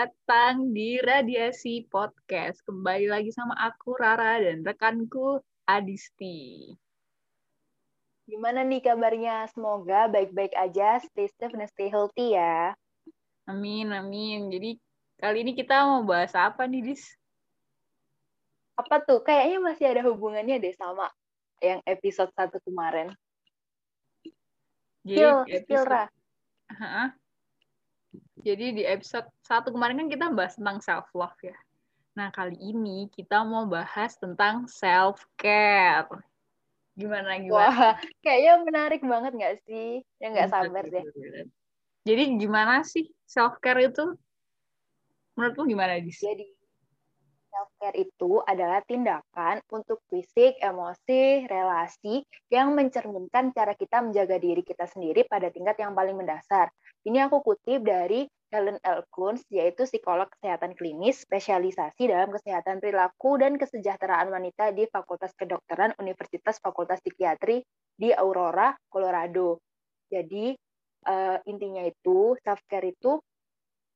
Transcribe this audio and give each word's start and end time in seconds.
Datang 0.00 0.72
di 0.72 0.96
Radiasi 0.96 1.84
Podcast. 1.84 2.64
Kembali 2.64 3.04
lagi 3.04 3.28
sama 3.36 3.52
aku 3.52 4.00
Rara 4.00 4.40
dan 4.40 4.64
rekanku 4.64 5.44
Adisti. 5.68 6.72
Gimana 8.24 8.64
nih 8.64 8.80
kabarnya? 8.80 9.44
Semoga 9.52 10.08
baik-baik 10.08 10.56
aja, 10.56 11.04
stay 11.04 11.28
safe 11.28 11.52
dan 11.52 11.68
stay 11.68 11.92
healthy 11.92 12.32
ya. 12.32 12.72
Amin, 13.44 13.92
amin. 13.92 14.48
Jadi 14.48 14.80
kali 15.20 15.44
ini 15.44 15.52
kita 15.52 15.84
mau 15.84 16.00
bahas 16.08 16.32
apa 16.32 16.64
nih, 16.64 16.80
Dis? 16.80 17.04
Apa 18.80 19.04
tuh? 19.04 19.20
Kayaknya 19.20 19.58
masih 19.60 19.84
ada 19.84 20.00
hubungannya 20.08 20.64
deh 20.64 20.72
sama 20.80 21.12
yang 21.60 21.84
episode 21.84 22.32
satu 22.32 22.56
kemarin. 22.64 23.12
Jadi 25.04 25.12
Skill, 25.12 25.36
episode... 25.44 25.60
skill, 25.60 25.84
Ra. 25.84 26.04
Ha-ha. 26.72 27.19
Jadi 28.40 28.80
di 28.80 28.82
episode 28.88 29.28
satu 29.44 29.70
kemarin 29.70 30.04
kan 30.04 30.08
kita 30.08 30.26
bahas 30.32 30.56
tentang 30.56 30.80
self 30.80 31.06
love 31.12 31.36
ya. 31.44 31.56
Nah 32.16 32.32
kali 32.32 32.56
ini 32.58 33.06
kita 33.12 33.44
mau 33.44 33.68
bahas 33.68 34.16
tentang 34.16 34.66
self 34.66 35.22
care. 35.36 36.08
Gimana 36.96 37.38
gimana? 37.38 37.70
Wah, 37.70 37.94
kayaknya 38.24 38.54
menarik 38.64 39.02
banget 39.04 39.32
nggak 39.36 39.56
sih? 39.68 40.02
Ya 40.18 40.26
nggak 40.32 40.50
sabar 40.50 40.84
deh. 40.88 41.04
Jadi 42.08 42.22
gimana 42.40 42.82
sih 42.82 43.12
self 43.28 43.60
care 43.60 43.92
itu? 43.92 44.16
Menurutmu 45.36 45.68
gimana 45.68 46.00
dis? 46.00 46.18
Jadi 46.18 46.48
self 47.50 47.70
care 47.76 47.98
itu 48.00 48.40
adalah 48.42 48.80
tindakan 48.88 49.60
untuk 49.68 50.00
fisik, 50.08 50.56
emosi, 50.64 51.44
relasi 51.44 52.24
yang 52.48 52.72
mencerminkan 52.72 53.52
cara 53.52 53.76
kita 53.76 54.00
menjaga 54.00 54.40
diri 54.40 54.64
kita 54.64 54.88
sendiri 54.88 55.28
pada 55.28 55.52
tingkat 55.52 55.76
yang 55.76 55.92
paling 55.92 56.16
mendasar. 56.16 56.72
Ini 57.00 57.28
aku 57.28 57.40
kutip 57.40 57.80
dari 57.80 58.28
Helen 58.50 58.76
L. 58.82 59.06
Kunz, 59.08 59.46
yaitu 59.48 59.86
psikolog 59.86 60.26
kesehatan 60.36 60.74
klinis, 60.74 61.22
spesialisasi 61.22 62.10
dalam 62.10 62.34
kesehatan 62.34 62.82
perilaku 62.82 63.38
dan 63.38 63.54
kesejahteraan 63.56 64.28
wanita 64.28 64.74
di 64.74 64.90
Fakultas 64.90 65.30
Kedokteran 65.38 65.94
Universitas 66.02 66.58
Fakultas 66.58 66.98
Psikiatri 67.00 67.62
di 67.94 68.10
Aurora, 68.10 68.74
Colorado. 68.90 69.62
Jadi, 70.10 70.52
uh, 71.06 71.38
intinya 71.46 71.86
itu, 71.86 72.34
self-care 72.42 72.90
itu 72.90 73.22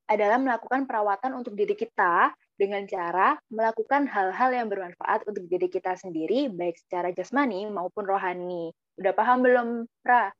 adalah 0.06 0.38
melakukan 0.38 0.86
perawatan 0.86 1.32
untuk 1.34 1.58
diri 1.58 1.74
kita 1.74 2.30
dengan 2.54 2.86
cara 2.86 3.34
melakukan 3.50 4.06
hal-hal 4.06 4.54
yang 4.54 4.70
bermanfaat 4.70 5.26
untuk 5.26 5.44
diri 5.50 5.66
kita 5.66 5.98
sendiri, 5.98 6.46
baik 6.52 6.78
secara 6.78 7.10
jasmani 7.10 7.66
maupun 7.66 8.06
rohani. 8.06 8.70
Udah 8.94 9.12
paham 9.12 9.42
belum, 9.42 9.68
Pra? 10.04 10.30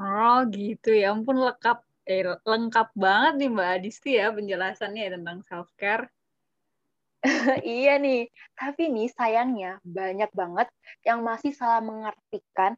Oh 0.00 0.48
gitu 0.48 0.96
ya, 0.96 1.12
ampun 1.12 1.36
lengkap 1.36 1.84
eh, 2.06 2.26
lengkap 2.42 2.88
banget 2.98 3.32
nih 3.38 3.50
Mbak 3.50 3.68
Adisti 3.78 4.10
ya 4.18 4.34
penjelasannya 4.34 5.14
tentang 5.18 5.38
self 5.46 5.70
care. 5.78 6.10
iya 7.62 8.02
nih, 8.02 8.26
tapi 8.58 8.90
nih 8.90 9.06
sayangnya 9.14 9.78
banyak 9.86 10.26
banget 10.34 10.66
yang 11.06 11.22
masih 11.22 11.54
salah 11.54 11.78
mengartikan 11.78 12.74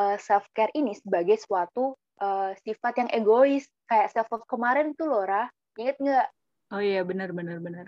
uh, 0.00 0.16
eh, 0.16 0.18
self 0.20 0.48
care 0.56 0.72
ini 0.72 0.96
sebagai 0.96 1.36
suatu 1.36 1.92
uh, 2.24 2.56
sifat 2.64 3.04
yang 3.04 3.10
egois 3.12 3.68
kayak 3.84 4.08
self 4.08 4.32
love 4.32 4.48
kemarin 4.48 4.96
tuh 4.96 5.12
Lora, 5.12 5.44
inget 5.76 6.00
nggak? 6.00 6.28
Oh 6.72 6.80
iya 6.80 7.04
benar 7.04 7.36
benar 7.36 7.60
benar. 7.60 7.86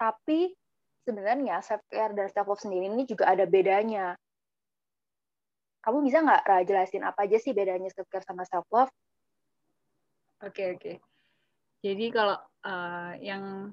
Tapi 0.00 0.56
sebenarnya 1.04 1.60
self 1.60 1.84
care 1.92 2.16
dan 2.16 2.32
self 2.32 2.48
love 2.48 2.64
sendiri 2.64 2.88
ini 2.88 3.04
juga 3.04 3.28
ada 3.28 3.44
bedanya. 3.44 4.16
Kamu 5.84 6.00
bisa 6.00 6.24
nggak 6.24 6.64
jelasin 6.64 7.04
apa 7.04 7.28
aja 7.28 7.36
sih 7.36 7.52
bedanya 7.52 7.92
self 7.92 8.08
care 8.08 8.24
sama 8.24 8.48
self 8.48 8.64
love? 8.72 8.92
Oke 10.40 10.76
oke. 10.76 10.92
Jadi 11.84 12.06
kalau 12.12 12.36
uh, 12.64 13.12
yang 13.20 13.72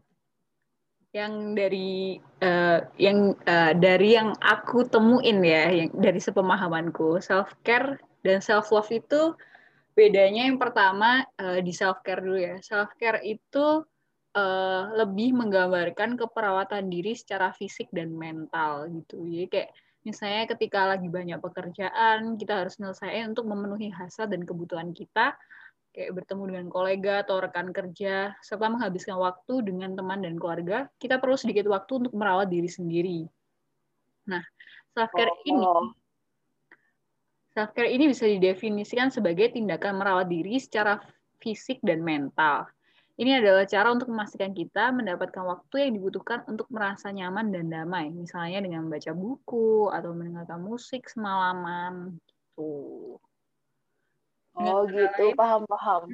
yang 1.15 1.55
dari 1.55 2.19
uh, 2.43 2.83
yang 2.99 3.31
uh, 3.47 3.73
dari 3.73 4.19
yang 4.19 4.35
aku 4.43 4.83
temuin 4.87 5.39
ya, 5.43 5.71
yang 5.71 5.89
dari 5.95 6.19
sepemahamanku, 6.19 7.23
self 7.23 7.55
care 7.63 7.99
dan 8.21 8.43
self 8.43 8.71
love 8.75 8.91
itu 8.91 9.31
bedanya 9.95 10.45
yang 10.51 10.59
pertama 10.59 11.23
uh, 11.39 11.59
di 11.63 11.71
self 11.71 12.03
care 12.03 12.19
dulu 12.19 12.39
ya. 12.39 12.55
Self 12.59 12.91
care 12.99 13.23
itu 13.23 13.87
uh, 14.35 14.83
lebih 14.91 15.33
menggambarkan 15.39 16.19
keperawatan 16.19 16.91
diri 16.91 17.15
secara 17.15 17.55
fisik 17.55 17.87
dan 17.95 18.11
mental 18.11 18.91
gitu. 18.91 19.23
Jadi 19.23 19.47
kayak 19.47 19.69
misalnya 20.03 20.43
ketika 20.51 20.95
lagi 20.95 21.07
banyak 21.07 21.39
pekerjaan, 21.39 22.35
kita 22.35 22.63
harus 22.63 22.75
menyelesaikan 22.79 23.31
untuk 23.31 23.47
memenuhi 23.47 23.87
hasrat 23.91 24.27
dan 24.27 24.43
kebutuhan 24.43 24.91
kita 24.91 25.35
kayak 25.97 26.13
bertemu 26.13 26.43
dengan 26.53 26.65
kolega 26.69 27.25
atau 27.25 27.41
rekan 27.41 27.73
kerja, 27.73 28.37
serta 28.45 28.69
menghabiskan 28.69 29.17
waktu 29.17 29.65
dengan 29.65 29.97
teman 29.97 30.21
dan 30.21 30.37
keluarga, 30.37 30.85
kita 31.01 31.17
perlu 31.17 31.33
sedikit 31.33 31.65
waktu 31.73 32.05
untuk 32.05 32.13
merawat 32.13 32.53
diri 32.53 32.69
sendiri. 32.69 33.25
Nah, 34.29 34.45
self 34.93 35.09
care 35.17 35.33
oh. 35.33 35.41
ini 35.49 35.65
self 37.57 37.73
care 37.73 37.89
ini 37.89 38.13
bisa 38.13 38.29
didefinisikan 38.29 39.09
sebagai 39.09 39.49
tindakan 39.57 39.97
merawat 39.97 40.29
diri 40.29 40.61
secara 40.61 41.01
fisik 41.41 41.81
dan 41.81 42.05
mental. 42.05 42.69
Ini 43.17 43.41
adalah 43.41 43.65
cara 43.65 43.89
untuk 43.89 44.13
memastikan 44.13 44.53
kita 44.53 44.93
mendapatkan 44.93 45.41
waktu 45.41 45.89
yang 45.89 45.97
dibutuhkan 45.97 46.45
untuk 46.45 46.69
merasa 46.69 47.09
nyaman 47.09 47.49
dan 47.49 47.65
damai, 47.73 48.13
misalnya 48.13 48.61
dengan 48.61 48.85
membaca 48.85 49.09
buku 49.17 49.89
atau 49.89 50.13
mendengarkan 50.13 50.61
musik 50.61 51.09
semalaman. 51.09 52.21
Gitu. 52.21 53.17
Oh 54.57 54.83
gitu, 54.89 55.37
paham-paham. 55.37 56.09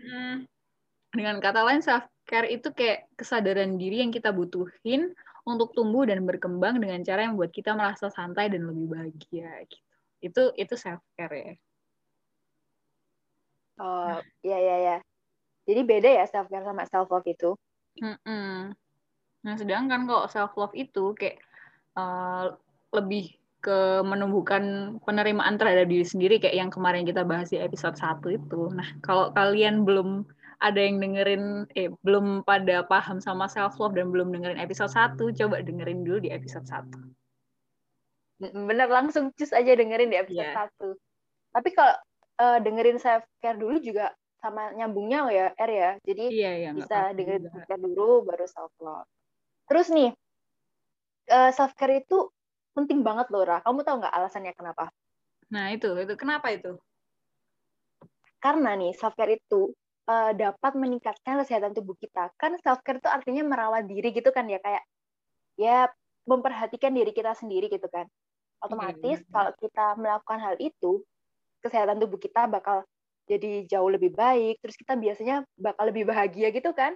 Dengan 1.14 1.38
kata 1.40 1.64
lain, 1.64 1.80
self 1.80 2.04
care 2.28 2.50
itu 2.52 2.72
kayak 2.76 3.08
kesadaran 3.16 3.80
diri 3.80 4.04
yang 4.04 4.12
kita 4.12 4.36
butuhin 4.36 5.16
untuk 5.44 5.76
tumbuh 5.76 6.08
dan 6.08 6.24
berkembang 6.24 6.80
dengan 6.80 7.04
cara 7.04 7.28
yang 7.28 7.36
membuat 7.36 7.52
kita 7.52 7.76
merasa 7.76 8.08
santai 8.08 8.48
dan 8.52 8.68
lebih 8.68 8.88
bahagia 8.92 9.52
gitu. 9.68 9.84
Itu 10.24 10.44
itu 10.56 10.76
self 10.80 11.04
care 11.20 11.36
ya. 11.36 11.56
Oh, 13.80 14.20
iya 14.44 14.58
iya 14.60 14.78
ya. 14.80 14.98
Jadi 15.68 15.82
beda 15.84 16.10
ya 16.12 16.26
self 16.28 16.48
care 16.48 16.64
sama 16.64 16.88
self 16.88 17.12
love 17.12 17.28
itu. 17.28 17.56
Mm-mm. 18.00 18.72
Nah, 19.44 19.56
sedangkan 19.60 20.08
kok 20.08 20.32
self 20.32 20.56
love 20.56 20.76
itu 20.76 21.12
kayak 21.20 21.44
uh, 22.00 22.56
lebih 22.96 23.36
ke 23.64 24.04
menumbuhkan 24.04 24.96
penerimaan 25.08 25.56
terhadap 25.56 25.88
diri 25.88 26.04
sendiri 26.04 26.36
kayak 26.36 26.60
yang 26.60 26.68
kemarin 26.68 27.08
kita 27.08 27.24
bahas 27.24 27.48
di 27.48 27.64
episode 27.64 27.96
1 27.96 28.20
itu. 28.36 28.68
Nah, 28.76 29.00
kalau 29.00 29.32
kalian 29.32 29.88
belum 29.88 30.28
ada 30.60 30.80
yang 30.80 31.00
dengerin 31.00 31.68
eh 31.80 31.88
belum 32.04 32.44
pada 32.44 32.84
paham 32.84 33.24
sama 33.24 33.48
self 33.48 33.80
love 33.80 33.96
dan 33.96 34.12
belum 34.12 34.36
dengerin 34.36 34.60
episode 34.60 34.92
1, 34.92 35.16
coba 35.16 35.64
dengerin 35.64 36.04
dulu 36.04 36.20
di 36.28 36.30
episode 36.36 36.68
1. 36.68 38.52
Bener 38.52 38.92
langsung 38.92 39.32
cus 39.32 39.56
aja 39.56 39.72
dengerin 39.72 40.12
di 40.12 40.20
episode 40.20 40.52
yeah. 40.52 40.68
1. 40.68 41.56
Tapi 41.56 41.70
kalau 41.72 41.96
uh, 42.44 42.60
dengerin 42.60 43.00
self 43.00 43.24
care 43.40 43.56
dulu 43.56 43.80
juga 43.80 44.12
sama 44.44 44.76
nyambungnya 44.76 45.32
ya 45.32 45.48
R 45.56 45.72
ya. 45.72 45.92
Jadi 46.04 46.26
yeah, 46.36 46.56
yeah, 46.68 46.74
bisa 46.76 47.16
dengerin 47.16 47.48
self 47.48 47.64
care 47.64 47.80
dulu 47.80 48.28
baru 48.28 48.44
self 48.44 48.76
love. 48.84 49.08
Terus 49.72 49.88
nih 49.96 50.12
uh, 51.32 51.52
self 51.56 51.72
care 51.80 52.04
itu 52.04 52.28
penting 52.74 53.06
banget 53.06 53.30
loh, 53.30 53.46
Ra. 53.46 53.62
Kamu 53.62 53.86
tahu 53.86 54.02
nggak 54.02 54.14
alasannya 54.14 54.54
kenapa? 54.58 54.90
Nah, 55.54 55.72
itu. 55.74 55.94
itu 55.98 56.14
Kenapa 56.18 56.50
itu? 56.50 56.76
Karena 58.42 58.76
nih, 58.76 58.92
self-care 58.98 59.40
itu 59.40 59.72
uh, 60.10 60.32
dapat 60.36 60.74
meningkatkan 60.76 61.40
kesehatan 61.42 61.72
tubuh 61.78 61.96
kita. 61.96 62.34
Kan 62.36 62.58
self-care 62.60 63.00
itu 63.00 63.10
artinya 63.10 63.44
merawat 63.46 63.88
diri 63.88 64.12
gitu 64.12 64.34
kan 64.36 64.50
ya, 64.50 64.60
kayak 64.60 64.84
ya 65.56 65.88
memperhatikan 66.26 66.92
diri 66.92 67.14
kita 67.14 67.38
sendiri 67.38 67.70
gitu 67.70 67.88
kan. 67.88 68.10
Otomatis 68.64 69.22
hmm. 69.24 69.32
kalau 69.32 69.52
kita 69.60 69.86
melakukan 70.00 70.40
hal 70.40 70.56
itu, 70.60 71.04
kesehatan 71.64 72.00
tubuh 72.00 72.20
kita 72.20 72.48
bakal 72.48 72.84
jadi 73.28 73.64
jauh 73.68 73.88
lebih 73.88 74.12
baik, 74.12 74.60
terus 74.60 74.76
kita 74.76 75.00
biasanya 75.00 75.48
bakal 75.56 75.88
lebih 75.88 76.04
bahagia 76.08 76.52
gitu 76.52 76.76
kan, 76.76 76.92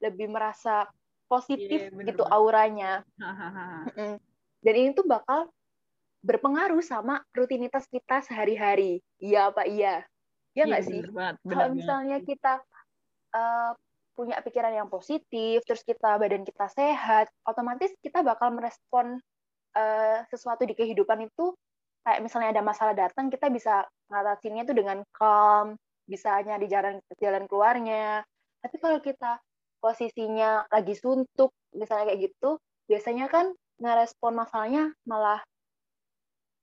lebih 0.00 0.32
merasa 0.32 0.88
positif 1.28 1.92
yeah, 1.92 2.04
gitu 2.04 2.24
auranya. 2.24 3.04
Dan 4.66 4.74
ini 4.74 4.90
tuh 4.98 5.06
bakal 5.06 5.46
berpengaruh 6.26 6.82
sama 6.82 7.22
rutinitas 7.30 7.86
kita 7.86 8.18
sehari-hari. 8.26 8.98
Iya 9.22 9.54
apa 9.54 9.62
iya? 9.62 10.02
Iya 10.58 10.62
nggak 10.66 10.82
ya, 10.82 10.88
sih? 10.90 11.00
Kalau 11.46 11.66
misalnya 11.70 12.18
kita 12.26 12.58
uh, 13.30 13.70
punya 14.18 14.42
pikiran 14.42 14.74
yang 14.74 14.90
positif, 14.90 15.62
terus 15.62 15.86
kita 15.86 16.18
badan 16.18 16.42
kita 16.42 16.66
sehat, 16.74 17.30
otomatis 17.46 17.94
kita 18.02 18.26
bakal 18.26 18.50
merespon 18.50 19.22
uh, 19.78 20.18
sesuatu 20.34 20.66
di 20.66 20.74
kehidupan 20.74 21.30
itu 21.30 21.54
kayak 22.02 22.26
misalnya 22.26 22.58
ada 22.58 22.62
masalah 22.66 22.94
datang, 22.98 23.30
kita 23.30 23.46
bisa 23.46 23.86
ngatasinnya 24.10 24.66
tuh 24.66 24.74
dengan 24.74 25.06
calm, 25.14 25.78
bisa 26.10 26.42
nyari 26.42 26.66
jalan 26.66 26.98
jalan 27.22 27.46
keluarnya. 27.46 28.26
Tapi 28.66 28.76
kalau 28.82 28.98
kita 28.98 29.38
posisinya 29.78 30.66
lagi 30.74 30.98
suntuk, 30.98 31.54
misalnya 31.70 32.10
kayak 32.10 32.34
gitu, 32.34 32.58
biasanya 32.90 33.30
kan 33.30 33.54
ngerespon 33.80 34.32
masalahnya 34.34 34.92
malah 35.04 35.40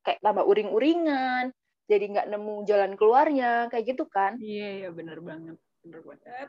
kayak 0.04 0.20
tambah 0.20 0.44
uring-uringan, 0.44 1.56
jadi 1.88 2.06
nggak 2.12 2.28
nemu 2.32 2.56
jalan 2.68 2.94
keluarnya, 3.00 3.72
kayak 3.72 3.96
gitu 3.96 4.04
kan? 4.08 4.36
Iya, 4.40 4.68
iya 4.84 4.90
bener 4.92 5.20
banget, 5.24 5.56
bener 5.84 6.02
banget. 6.04 6.48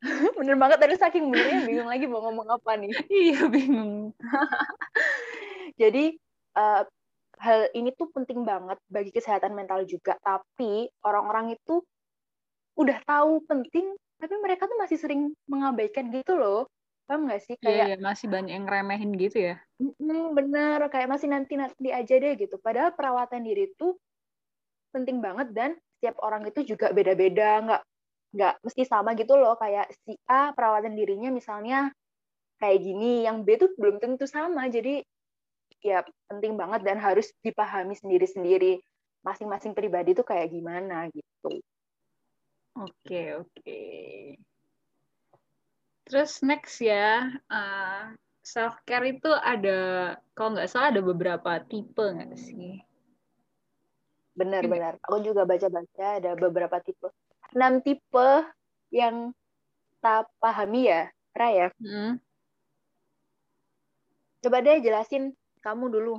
bener 0.40 0.56
banget 0.56 0.78
tadi 0.80 0.94
saking 0.96 1.28
benernya 1.28 1.60
bingung 1.68 1.88
lagi 1.88 2.08
mau 2.08 2.24
ngomong 2.24 2.48
apa 2.56 2.72
nih. 2.80 2.92
iya 3.28 3.40
bingung. 3.52 4.16
Jadi 5.80 6.16
uh, 6.56 6.82
hal 7.40 7.60
ini 7.76 7.92
tuh 7.96 8.08
penting 8.12 8.44
banget 8.44 8.80
bagi 8.88 9.12
kesehatan 9.12 9.52
mental 9.52 9.84
juga. 9.84 10.16
Tapi 10.24 10.88
orang-orang 11.04 11.56
itu 11.56 11.84
udah 12.80 12.96
tahu 13.04 13.44
penting, 13.44 13.92
tapi 14.16 14.34
mereka 14.40 14.64
tuh 14.64 14.80
masih 14.80 14.96
sering 14.96 15.36
mengabaikan 15.44 16.08
gitu 16.08 16.36
loh. 16.36 16.64
Paham 17.10 17.26
nggak 17.26 17.42
sih? 17.42 17.58
Iya, 17.58 17.66
kayak 17.66 17.86
yeah, 17.90 17.98
masih 17.98 18.26
banyak 18.30 18.54
yang 18.54 18.66
remehin 18.70 19.10
gitu 19.18 19.38
ya. 19.50 19.54
Mm, 19.82 20.38
bener, 20.38 20.78
kayak 20.94 21.10
masih 21.10 21.26
nanti-nanti 21.26 21.90
aja 21.90 22.14
deh 22.22 22.38
gitu. 22.38 22.54
Padahal 22.62 22.94
perawatan 22.94 23.42
diri 23.42 23.66
itu 23.66 23.98
penting 24.94 25.18
banget 25.18 25.50
dan 25.50 25.70
setiap 25.98 26.22
orang 26.22 26.46
itu 26.46 26.62
juga 26.62 26.94
beda-beda, 26.94 27.66
nggak 27.66 27.82
nggak 28.30 28.54
mesti 28.62 28.82
sama 28.86 29.18
gitu 29.18 29.34
loh. 29.34 29.58
Kayak 29.58 29.90
si 30.06 30.14
A 30.30 30.54
perawatan 30.54 30.94
dirinya 30.94 31.34
misalnya 31.34 31.90
kayak 32.62 32.78
gini, 32.78 33.26
yang 33.26 33.42
B 33.42 33.58
tuh 33.58 33.74
belum 33.74 33.98
tentu 33.98 34.30
sama. 34.30 34.70
Jadi 34.70 35.02
ya 35.82 36.06
penting 36.30 36.54
banget 36.54 36.86
dan 36.86 37.02
harus 37.02 37.34
dipahami 37.42 37.98
sendiri-sendiri 37.98 38.78
masing-masing 39.26 39.74
pribadi 39.74 40.14
tuh 40.14 40.22
kayak 40.22 40.54
gimana 40.54 41.10
gitu. 41.10 41.58
Oke, 42.74 43.20
oke. 43.38 43.78
Terus 46.10 46.42
next 46.42 46.82
ya, 46.82 47.30
uh, 47.46 47.54
eh, 47.54 48.02
self 48.42 48.82
care 48.82 49.14
itu 49.14 49.30
ada, 49.30 50.18
kalau 50.34 50.58
nggak 50.58 50.66
salah 50.66 50.90
ada 50.90 50.98
beberapa 51.06 51.62
tipe 51.70 52.02
nggak 52.02 52.34
sih? 52.34 52.82
Benar-benar. 54.34 54.98
Aku 55.06 55.22
juga 55.22 55.46
baca-baca 55.46 56.18
ada 56.18 56.34
beberapa 56.34 56.82
tipe. 56.82 57.14
Enam 57.54 57.78
tipe 57.78 58.30
yang 58.90 59.30
tak 60.02 60.26
pahami 60.42 60.90
ya, 60.90 61.14
Raya. 61.30 61.70
Hmm. 61.78 62.18
Coba 64.42 64.66
deh 64.66 64.82
jelasin 64.82 65.30
kamu 65.62 65.94
dulu. 65.94 66.18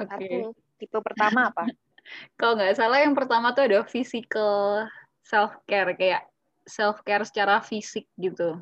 Oke. 0.00 0.16
Okay. 0.16 0.48
tipe 0.80 0.96
pertama 1.04 1.52
apa? 1.52 1.68
kalau 2.40 2.56
nggak 2.56 2.72
salah 2.72 3.04
yang 3.04 3.12
pertama 3.12 3.52
tuh 3.52 3.68
ada 3.68 3.84
physical 3.84 4.88
self 5.20 5.60
care 5.68 5.92
kayak 5.92 6.24
self 6.64 7.04
care 7.04 7.26
secara 7.28 7.60
fisik 7.60 8.08
gitu. 8.16 8.56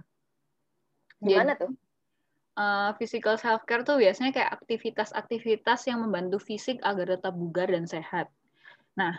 Gimana 1.22 1.58
tuh? 1.58 1.74
Uh, 2.58 2.90
physical 2.98 3.38
self 3.38 3.62
care 3.70 3.86
tuh 3.86 4.02
biasanya 4.02 4.34
kayak 4.34 4.50
aktivitas-aktivitas 4.58 5.86
yang 5.86 6.02
membantu 6.02 6.42
fisik 6.42 6.82
agar 6.82 7.14
tetap 7.14 7.34
bugar 7.38 7.70
dan 7.70 7.86
sehat. 7.86 8.26
Nah, 8.98 9.14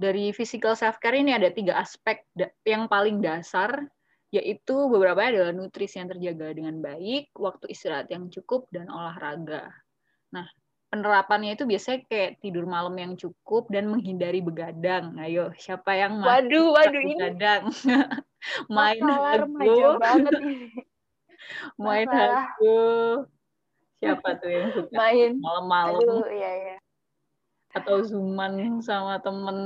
dari 0.00 0.32
physical 0.32 0.72
self 0.72 0.96
care 0.96 1.20
ini 1.20 1.36
ada 1.36 1.52
tiga 1.52 1.76
aspek 1.76 2.24
yang 2.64 2.88
paling 2.88 3.20
dasar, 3.20 3.84
yaitu 4.32 4.88
beberapa 4.88 5.20
adalah 5.20 5.52
nutrisi 5.52 6.00
yang 6.00 6.08
terjaga 6.08 6.56
dengan 6.56 6.80
baik, 6.80 7.28
waktu 7.36 7.68
istirahat 7.76 8.08
yang 8.08 8.32
cukup, 8.32 8.64
dan 8.72 8.88
olahraga. 8.88 9.68
Nah, 10.32 10.48
penerapannya 10.88 11.60
itu 11.60 11.68
biasanya 11.68 12.08
kayak 12.08 12.40
tidur 12.40 12.64
malam 12.64 12.96
yang 12.96 13.20
cukup 13.20 13.68
dan 13.68 13.92
menghindari 13.92 14.40
begadang. 14.40 15.12
Ayo, 15.20 15.52
siapa 15.60 15.92
yang 15.92 16.24
waduh, 16.24 16.72
waduh, 16.72 17.04
begadang? 17.04 17.68
Main 18.72 19.00
lagu. 19.04 20.00
banget 20.00 20.34
ini 20.40 20.82
main 21.76 22.08
halu 22.08 23.24
siapa 24.02 24.28
tuh 24.42 24.50
yang 24.50 24.68
suka? 24.74 24.94
Main. 24.98 25.38
Malam-malam. 25.38 26.26
Iya, 26.26 26.52
iya. 26.58 26.76
atau 27.72 28.04
zooman 28.04 28.84
sama 28.84 29.16
temen 29.24 29.56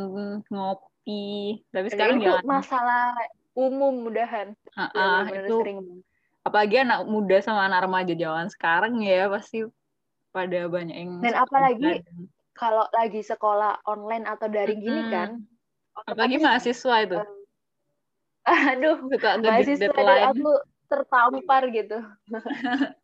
ngopi. 0.46 1.58
Tapi 1.74 1.88
sekarang 1.90 2.22
itu 2.22 2.30
jangan 2.30 2.46
masalah 2.46 3.10
umum 3.56 4.06
mudahan. 4.06 4.54
Uh, 4.76 4.86
uh, 4.94 5.20
itu 5.26 5.56
sering. 5.64 5.80
apalagi 6.46 6.84
anak 6.84 7.08
muda 7.10 7.42
sama 7.42 7.66
anak 7.66 7.88
remaja 7.88 8.14
zaman 8.14 8.46
sekarang 8.46 9.02
ya 9.02 9.26
pasti 9.26 9.66
pada 10.30 10.70
banyak 10.70 10.94
yang 10.94 11.10
dan 11.24 11.34
apalagi 11.34 12.04
kalau 12.54 12.86
lagi 12.94 13.24
sekolah 13.24 13.80
online 13.88 14.28
atau 14.28 14.46
daring 14.46 14.78
hmm. 14.78 14.86
gini 14.86 15.02
kan 15.10 15.30
apalagi 16.06 16.36
mahasiswa 16.38 16.96
itu. 17.02 17.18
aduh 18.70 19.00
suka 19.10 19.42
mahasiswa 19.42 19.90
deadline. 19.90 20.30
aku 20.30 20.50
tertampar 20.86 21.68
gitu. 21.70 21.98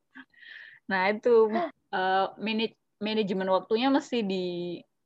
nah 0.91 1.11
itu 1.11 1.51
uh, 1.95 2.27
manaj 2.39 2.75
manajemen 3.03 3.51
waktunya 3.51 3.91
mesti 3.91 4.23
di 4.23 4.47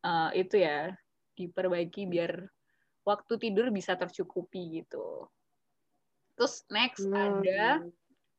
uh, 0.04 0.30
itu 0.36 0.60
ya 0.60 0.92
diperbaiki 1.36 2.04
biar 2.08 2.44
waktu 3.08 3.32
tidur 3.40 3.72
bisa 3.72 3.96
tercukupi 3.96 4.82
gitu. 4.84 5.30
Terus 6.36 6.68
next 6.68 7.08
hmm. 7.08 7.16
ada 7.16 7.64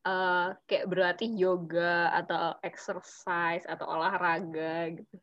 uh, 0.06 0.48
kayak 0.69 0.86
berarti 0.86 1.25
yoga 1.34 2.13
atau 2.13 2.54
exercise 2.62 3.66
atau 3.66 3.89
olahraga 3.89 4.94
gitu. 4.94 5.18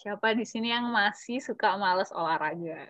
Siapa 0.00 0.32
di 0.32 0.48
sini 0.48 0.72
yang 0.72 0.88
masih 0.88 1.44
suka 1.44 1.76
males 1.76 2.08
olahraga? 2.16 2.88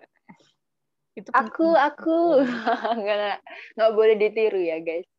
Itu 1.11 1.27
aku 1.35 1.75
aku 1.75 2.39
nggak 3.03 3.43
nggak 3.75 3.91
boleh 3.91 4.15
ditiru 4.15 4.63
ya 4.63 4.79
guys. 4.79 5.10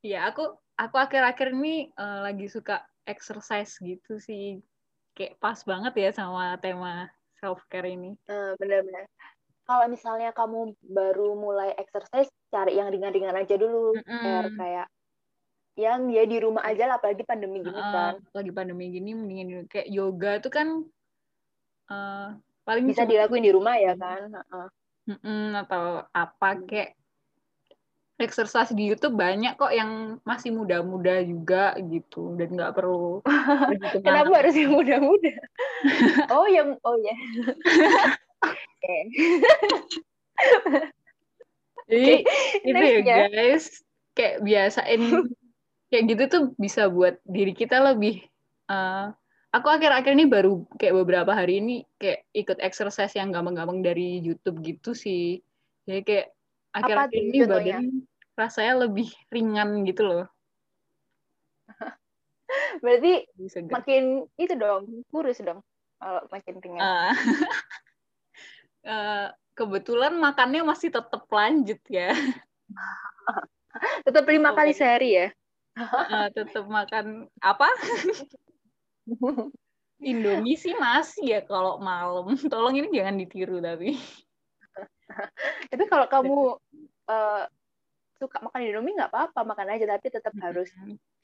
Iya, 0.00 0.32
aku 0.32 0.56
aku 0.80 0.96
akhir-akhir 0.96 1.52
ini 1.52 1.92
uh, 2.00 2.24
lagi 2.24 2.48
suka 2.48 2.80
exercise 3.04 3.76
gitu 3.84 4.16
sih. 4.16 4.64
Kayak 5.12 5.36
pas 5.36 5.60
banget 5.68 5.92
ya 6.00 6.10
sama 6.16 6.56
tema 6.60 7.12
self 7.36 7.60
care 7.68 7.88
ini. 7.92 8.16
Uh, 8.28 8.56
benar-benar. 8.56 9.04
Kalau 9.68 9.86
misalnya 9.86 10.32
kamu 10.32 10.74
baru 10.82 11.36
mulai 11.36 11.76
exercise, 11.76 12.32
cari 12.50 12.80
yang 12.80 12.90
ringan-ringan 12.90 13.36
aja 13.36 13.54
dulu, 13.54 13.94
mm 13.94 14.02
-hmm. 14.02 14.56
kayak 14.58 14.88
yang 15.78 16.10
dia 16.10 16.26
di 16.26 16.36
rumah 16.42 16.66
aja 16.66 16.90
lah, 16.90 16.96
apalagi 16.98 17.22
pandemi 17.22 17.62
gini 17.62 17.78
uh, 17.78 17.92
kan. 17.94 18.14
Lagi 18.34 18.50
pandemi 18.50 18.90
gini, 18.90 19.14
mendingan 19.14 19.70
kayak 19.70 19.88
yoga 19.88 20.42
tuh 20.42 20.52
kan 20.52 20.68
uh, 21.92 22.34
paling 22.66 22.84
bisa 22.88 23.06
dilakuin 23.06 23.46
di 23.46 23.52
rumah 23.54 23.76
ya 23.78 23.94
kan. 23.94 24.32
Uh. 24.50 24.68
Mm 25.06 25.18
-mm, 25.22 25.44
atau 25.64 26.02
apa 26.12 26.48
kayak 26.66 26.99
exercise 28.22 28.70
di 28.72 28.88
YouTube 28.92 29.16
banyak 29.16 29.56
kok 29.56 29.72
yang 29.72 30.22
masih 30.22 30.52
muda-muda 30.52 31.20
juga 31.24 31.74
gitu 31.80 32.36
dan 32.36 32.52
nggak 32.54 32.76
perlu 32.76 33.24
kenapa 34.06 34.30
harus 34.44 34.54
yang 34.56 34.72
muda-muda. 34.72 35.34
Oh 36.30 36.46
yang 36.56 36.76
oh 36.84 36.96
ya. 37.00 37.16
Yeah. 41.90 42.22
jadi 42.62 42.78
itu 42.86 43.02
ya, 43.02 43.26
ya. 43.26 43.26
guys. 43.34 43.82
Kayak 44.14 44.46
biasain 44.46 45.02
kayak 45.90 46.04
gitu 46.06 46.24
tuh 46.30 46.42
bisa 46.54 46.86
buat 46.86 47.18
diri 47.26 47.50
kita 47.50 47.82
lebih 47.82 48.22
uh, 48.70 49.10
aku 49.50 49.66
akhir-akhir 49.66 50.14
ini 50.14 50.30
baru 50.30 50.62
kayak 50.78 50.94
beberapa 51.02 51.34
hari 51.34 51.58
ini 51.58 51.82
kayak 51.98 52.30
ikut 52.30 52.62
exercise 52.62 53.10
yang 53.18 53.34
gampang-gampang 53.34 53.82
dari 53.82 54.22
YouTube 54.22 54.62
gitu 54.62 54.94
sih. 54.94 55.42
Jadi 55.84 56.00
kayak 56.06 56.26
akhir-akhir 56.78 57.20
ini 57.20 57.38
badan 57.46 57.84
rasanya 58.40 58.88
lebih 58.88 59.12
ringan 59.28 59.84
gitu 59.84 60.08
loh. 60.08 60.24
Berarti 62.82 63.28
makin 63.68 64.24
itu 64.40 64.54
dong, 64.56 65.04
kurus 65.12 65.44
dong 65.44 65.60
kalau 66.00 66.22
makin 66.32 66.54
ringan. 66.64 66.80
Uh, 66.80 67.12
uh, 68.88 69.26
kebetulan 69.58 70.16
makannya 70.16 70.64
masih 70.64 70.88
tetap 70.88 71.28
lanjut 71.28 71.80
ya. 71.92 72.16
tetap 74.08 74.24
lima 74.24 74.56
kali 74.56 74.72
sehari 74.72 75.20
ya. 75.20 75.28
uh, 75.76 76.32
tetap 76.32 76.64
makan 76.64 77.28
apa? 77.44 77.68
Indomie 80.00 80.56
sih 80.56 80.72
masih 80.72 81.36
ya 81.36 81.40
kalau 81.44 81.76
malam. 81.76 82.32
Tolong 82.48 82.80
ini 82.80 82.88
jangan 82.88 83.20
ditiru 83.20 83.60
tapi. 83.60 84.00
tapi 85.68 85.84
kalau 85.90 86.06
kamu 86.08 86.38
uh, 87.10 87.44
suka 88.20 88.36
makan 88.44 88.60
Indomie 88.68 88.92
nggak 88.92 89.08
apa-apa 89.08 89.40
makan 89.48 89.72
aja 89.72 89.96
tapi 89.96 90.06
tetap 90.12 90.36
hmm. 90.36 90.44
harus 90.44 90.68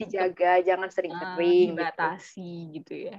dijaga 0.00 0.65
jangan 0.65 0.88
sering-sering 0.88 1.76
uh, 1.76 1.76
dibatasi 1.76 2.73
gitu. 2.73 2.81
gitu 2.81 2.95
ya 3.12 3.19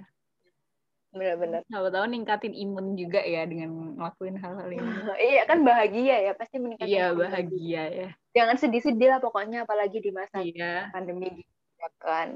benar-benar 1.13 1.61
tahu-tahu 1.71 2.05
ningkatin 2.09 2.53
imun 2.53 2.97
juga 2.99 3.23
ya 3.23 3.47
dengan 3.47 3.95
ngelakuin 3.95 4.37
hal-hal 4.37 4.69
ini 4.69 4.81
iya 5.33 5.41
kan 5.47 5.63
bahagia 5.63 6.15
ya 6.29 6.31
pasti 6.35 6.57
meningkatkan 6.59 6.91
iya 6.91 7.05
bahagia 7.15 7.83
ya 7.89 8.09
jangan 8.35 8.55
sedih-sedih 8.59 9.07
lah 9.15 9.19
pokoknya 9.23 9.63
apalagi 9.63 10.03
di 10.03 10.11
masa 10.11 10.43
iya. 10.43 10.91
pandemi 10.91 11.31
gitu 11.31 11.53
ya 11.77 11.89
kan 12.01 12.29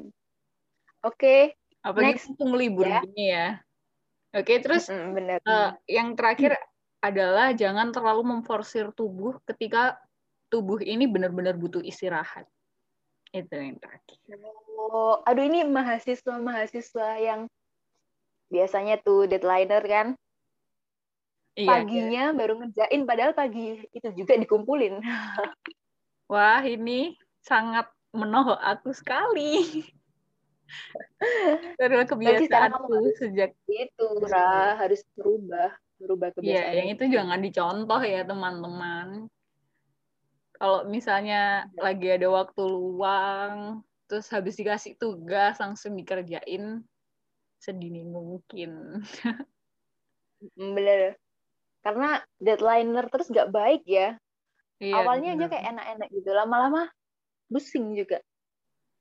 oke 1.03 1.17
okay, 1.17 1.41
apalagi 1.83 2.21
mumpung 2.31 2.53
libur 2.57 2.87
ya. 2.87 3.01
gini 3.05 3.25
ya 3.33 3.47
oke 4.33 4.45
okay, 4.45 4.57
terus 4.63 4.87
mm, 4.87 5.09
bener. 5.13 5.37
Uh, 5.43 5.75
yang 5.85 6.15
terakhir 6.15 6.55
adalah 7.01 7.51
jangan 7.57 7.89
terlalu 7.89 8.37
memforsir 8.37 8.93
tubuh 8.93 9.41
ketika 9.49 9.97
tubuh 10.51 10.83
ini 10.83 11.07
benar-benar 11.07 11.55
butuh 11.55 11.79
istirahat. 11.79 12.43
Itu 13.31 13.55
yang 13.55 13.79
terakhir. 13.79 14.19
Oh, 14.75 15.23
aduh 15.23 15.47
ini 15.47 15.63
mahasiswa-mahasiswa 15.63 17.09
yang 17.23 17.47
biasanya 18.51 18.99
tuh 18.99 19.31
deadlineer 19.31 19.83
kan. 19.87 20.07
Iya, 21.55 21.67
Paginya 21.67 22.23
iya. 22.31 22.35
baru 22.35 22.53
ngerjain, 22.59 23.01
padahal 23.07 23.31
pagi 23.31 23.87
itu 23.91 24.07
juga 24.15 24.35
dikumpulin. 24.35 24.99
Wah, 26.31 26.63
ini 26.63 27.15
sangat 27.43 27.91
menohok 28.11 28.59
aku 28.59 28.91
sekali. 28.95 29.83
Karena 31.79 32.07
kebiasaanku 32.07 33.15
sejak 33.19 33.51
itu, 33.67 34.07
Ra, 34.31 34.79
harus 34.79 35.03
berubah, 35.15 35.75
berubah 35.99 36.31
Iya, 36.39 36.71
kebiasaan. 36.71 36.75
yang 36.75 36.87
itu 36.87 37.03
jangan 37.11 37.39
dicontoh 37.43 38.01
ya, 38.03 38.23
teman-teman. 38.23 39.27
Kalau 40.61 40.85
misalnya 40.85 41.65
lagi 41.73 42.05
ada 42.05 42.29
waktu 42.29 42.61
luang, 42.61 43.81
terus 44.05 44.29
habis 44.29 44.53
dikasih 44.61 44.93
tugas 45.01 45.57
langsung 45.57 45.97
dikerjain 45.97 46.85
sedini 47.57 48.05
mungkin. 48.05 49.01
Bener. 50.53 51.17
Karena 51.81 52.21
deadlineer 52.37 53.09
terus 53.09 53.33
gak 53.33 53.49
baik 53.49 53.81
ya. 53.89 54.21
Iya, 54.77 55.01
Awalnya 55.01 55.33
aja 55.33 55.37
benar. 55.37 55.49
kayak 55.49 55.65
enak-enak 55.73 56.07
gitu, 56.13 56.29
lama-lama 56.29 56.81
pusing 57.49 57.97
juga. 57.97 58.21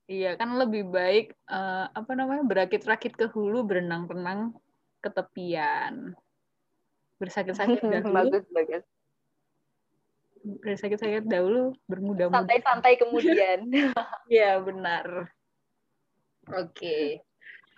Iya, 0.09 0.41
kan 0.41 0.57
lebih 0.57 0.89
baik 0.89 1.37
eh, 1.45 1.85
apa 1.93 2.11
namanya 2.17 2.41
berakit-rakit 2.41 3.13
ke 3.13 3.29
hulu, 3.29 3.69
berenang-renang 3.69 4.57
ke 4.97 5.13
tepian. 5.13 6.17
Bersakit-sakit 7.21 7.85
dahulu, 8.01 8.33
bagus, 8.33 8.45
bagus. 8.49 8.83
Bersakit-sakit 10.41 11.25
dahulu, 11.29 11.77
bermudah-mudah. 11.85 12.43
Santai-santai 12.45 12.93
kemudian. 12.97 13.59
Iya, 14.31 14.61
benar. 14.63 15.31
Oke. 16.49 17.21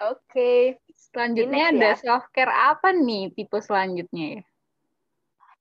Oke. 0.01 0.77
Selanjutnya 0.93 1.69
Ini 1.69 1.71
ada 1.73 1.79
next 1.93 2.03
self 2.05 2.25
care 2.33 2.51
apa 2.51 2.93
nih 2.93 3.33
tipe 3.33 3.57
selanjutnya 3.61 4.39
ya? 4.39 4.43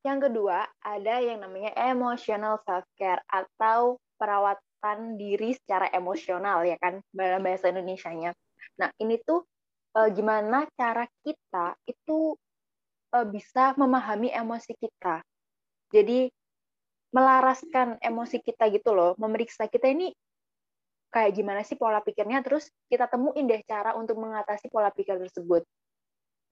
Yang 0.02 0.18
kedua, 0.30 0.66
ada 0.82 1.14
yang 1.22 1.38
namanya 1.46 1.70
emotional 1.78 2.58
self-care 2.66 3.22
atau 3.30 4.02
perawatan 4.18 5.14
diri 5.14 5.54
secara 5.54 5.86
emosional 5.94 6.66
ya 6.66 6.74
kan 6.82 6.98
dalam 7.14 7.42
bahasa 7.42 7.70
Indonesianya. 7.70 8.34
Nah, 8.82 8.90
ini 8.98 9.22
tuh 9.22 9.46
eh, 9.94 10.10
gimana 10.10 10.66
cara 10.74 11.06
kita 11.22 11.78
itu 11.86 12.34
eh, 13.14 13.26
bisa 13.30 13.78
memahami 13.78 14.34
emosi 14.34 14.74
kita. 14.74 15.22
Jadi 15.94 16.26
melaraskan 17.12 18.00
emosi 18.00 18.40
kita 18.40 18.72
gitu 18.72 18.96
loh, 18.96 19.12
memeriksa 19.20 19.68
kita 19.68 19.92
ini 19.92 20.10
kayak 21.12 21.36
gimana 21.36 21.60
sih 21.60 21.76
pola 21.76 22.00
pikirnya, 22.00 22.40
terus 22.40 22.72
kita 22.88 23.04
temuin 23.04 23.44
deh 23.44 23.60
cara 23.68 23.92
untuk 23.92 24.16
mengatasi 24.16 24.72
pola 24.72 24.88
pikir 24.88 25.20
tersebut. 25.20 25.60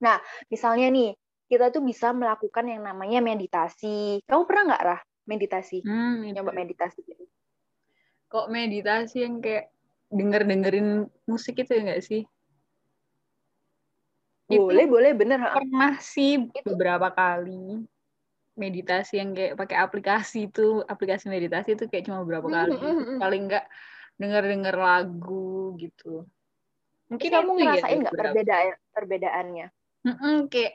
Nah, 0.05 0.21
misalnya 0.53 0.93
nih, 0.93 1.17
kita 1.49 1.73
tuh 1.73 1.81
bisa 1.81 2.13
melakukan 2.13 2.69
yang 2.69 2.85
namanya 2.85 3.19
meditasi. 3.19 4.21
Kamu 4.23 4.45
pernah 4.45 4.71
nggak, 4.71 4.83
Rah, 4.85 5.01
meditasi? 5.25 5.81
Hmm, 5.81 6.29
itu. 6.29 6.37
Nyoba 6.37 6.53
meditasi 6.53 7.01
gitu. 7.03 7.25
Kok 8.31 8.47
meditasi 8.53 9.25
yang 9.25 9.41
kayak 9.41 9.73
denger-dengerin 10.13 11.09
musik 11.25 11.57
itu 11.57 11.73
enggak 11.75 12.05
sih? 12.05 12.21
Itu 14.47 14.67
Boleh, 14.67 14.85
boleh, 14.85 15.11
bener. 15.17 15.39
pernah 15.41 15.97
sih 15.99 16.47
Itu. 16.51 16.63
beberapa 16.63 17.09
kali 17.11 17.83
meditasi 18.63 19.13
yang 19.21 19.29
kayak 19.37 19.53
pakai 19.61 19.77
aplikasi 19.85 20.37
itu, 20.49 20.61
aplikasi 20.93 21.25
meditasi 21.35 21.69
itu 21.75 21.83
kayak 21.91 22.03
cuma 22.07 22.19
beberapa 22.23 22.47
Hmm, 22.47 22.53
kali. 22.57 22.73
hmm, 22.77 22.93
hmm, 22.97 23.03
hmm. 23.05 23.21
Paling 23.21 23.41
enggak 23.47 23.65
denger-denger 24.21 24.75
lagu 24.87 25.75
gitu. 25.83 26.05
Mungkin 27.11 27.29
kamu 27.35 27.51
ngerasain 27.59 27.97
nggak 28.01 28.15
beberapa. 28.15 28.39
perbedaan 28.39 28.73
perbedaannya? 28.95 29.67
Mm-mm, 30.05 30.35
kayak 30.51 30.73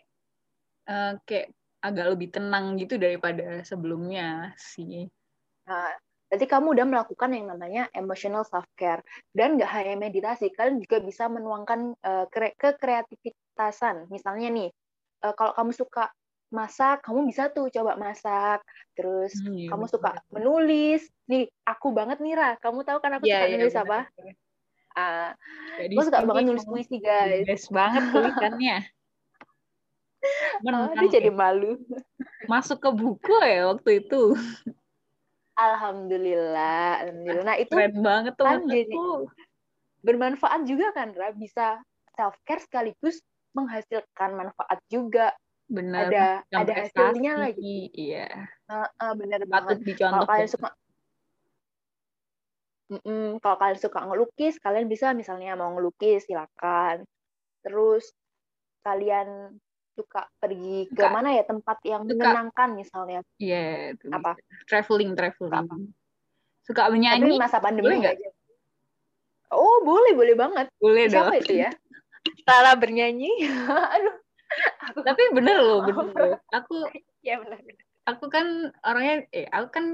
eh, 0.91 1.11
kayak 1.27 1.47
agak 1.87 2.07
lebih 2.13 2.29
tenang 2.35 2.65
gitu 2.81 2.95
daripada 3.05 3.43
sebelumnya 3.71 4.25
sih. 4.73 5.09
Nah, 5.67 5.91
berarti 6.31 6.47
kamu 6.47 6.67
udah 6.75 6.87
melakukan 6.91 7.31
yang 7.37 7.47
namanya 7.53 7.83
emotional 7.95 8.43
self-care. 8.47 9.03
Dan 9.35 9.59
nggak 9.59 9.71
hanya 9.71 9.95
meditasi, 9.99 10.51
kalian 10.55 10.79
juga 10.83 10.99
bisa 11.03 11.25
menuangkan 11.31 11.81
eh, 12.03 12.27
kre- 12.33 12.57
kekreativitasan. 12.59 14.11
Misalnya 14.11 14.49
nih, 14.51 14.69
eh, 15.27 15.35
kalau 15.39 15.53
kamu 15.59 15.73
suka 15.75 16.11
masak, 16.51 17.03
kamu 17.03 17.27
bisa 17.27 17.51
tuh 17.51 17.69
coba 17.71 17.99
masak. 17.99 18.63
Terus 18.95 19.35
Hmm, 19.43 19.55
iya, 19.55 19.69
kamu 19.73 19.85
betul. 19.87 19.95
suka 19.99 20.11
menulis. 20.33 21.03
Nih, 21.27 21.51
aku 21.67 21.91
banget 21.93 22.19
nih, 22.23 22.35
Ra. 22.39 22.51
Kamu 22.63 22.87
tahu 22.87 22.99
kan 23.03 23.19
aku 23.19 23.25
Iya, 23.27 23.37
suka 23.37 23.47
iya, 23.51 23.57
nulis 23.59 23.77
apa? 23.77 23.99
Ah, 24.97 25.29
aku 25.77 26.03
suka 26.09 26.19
sini 26.25 26.29
banget 26.33 26.45
nulis 26.49 26.65
puisi, 26.65 26.97
guys. 27.03 27.45
Best 27.45 27.69
banget 27.69 28.03
tulisannya. 28.09 28.77
Menang 30.65 30.97
aduh, 30.97 31.11
jadi 31.13 31.31
malu. 31.31 31.77
Masuk 32.49 32.79
ke 32.81 32.91
buku 32.91 33.37
ya 33.45 33.71
waktu 33.75 34.07
itu. 34.07 34.35
Alhamdulillah, 35.57 37.05
alhamdulillah. 37.05 37.45
Nah, 37.45 37.57
itu 37.57 37.73
Keren 37.73 37.97
banget 38.05 38.35
kan 38.37 38.61
teman 38.61 38.69
jadi 38.69 38.97
bermanfaat 40.05 40.61
juga 40.69 40.93
kan, 40.93 41.13
Ra. 41.17 41.33
Bisa 41.33 41.81
self-care 42.17 42.63
sekaligus 42.65 43.21
menghasilkan 43.57 44.37
manfaat 44.37 44.79
juga. 44.89 45.33
Bener. 45.67 46.07
Ada 46.09 46.27
Yang 46.49 46.63
ada 46.63 46.73
hasilnya 46.79 47.33
lagi. 47.37 47.77
Iya. 47.91 48.29
Ah, 48.67 48.89
ah, 48.97 49.13
bener 49.13 49.43
Patut 49.45 49.51
banget. 49.51 49.77
Kalau 49.77 49.87
dicontoh. 49.87 50.27
kalian 50.27 50.41
banget. 50.41 50.55
suka 50.55 50.69
Mm-mm, 52.87 53.43
kalau 53.43 53.57
kalian 53.59 53.81
suka 53.83 53.99
ngelukis, 53.99 54.63
kalian 54.63 54.87
bisa 54.87 55.11
misalnya 55.11 55.59
mau 55.59 55.75
ngelukis, 55.75 56.23
silakan. 56.23 57.03
Terus 57.67 58.15
kalian 58.87 59.59
suka 59.99 60.31
pergi 60.39 60.87
ke 60.87 60.95
Suka- 60.95 61.11
mana 61.11 61.35
ya 61.35 61.43
tempat 61.43 61.83
yang 61.83 62.07
suka- 62.07 62.15
menyenangkan 62.15 62.69
misalnya. 62.79 63.21
Iya, 63.43 63.91
itu 63.91 64.07
Apa? 64.07 64.39
bisa. 64.39 64.63
Traveling, 64.71 65.11
Suka 65.11 65.19
traveling. 65.19 65.83
Suka 66.63 66.83
Tapi 66.87 66.93
menyanyi? 66.95 67.35
masa 67.35 67.59
pandemi 67.59 67.91
boleh 67.91 68.07
aja. 68.07 68.29
Oh, 69.51 69.83
boleh, 69.83 70.15
boleh 70.15 70.35
banget. 70.35 70.67
Boleh 70.79 71.07
Siapa 71.07 71.35
dong. 71.35 71.43
itu 71.43 71.53
ya? 71.59 71.71
Salah 72.47 72.75
bernyanyi. 72.79 73.31
Aduh. 73.99 74.15
Tapi 74.95 75.23
bener 75.35 75.57
loh, 75.59 75.81
bener 75.85 76.15
loh. 76.15 76.39
Aku 76.55 76.87
ya 77.23 77.43
benar. 77.43 77.59
aku 78.07 78.31
kan 78.31 78.71
orangnya 78.87 79.27
eh 79.35 79.51
aku 79.51 79.69
kan 79.75 79.87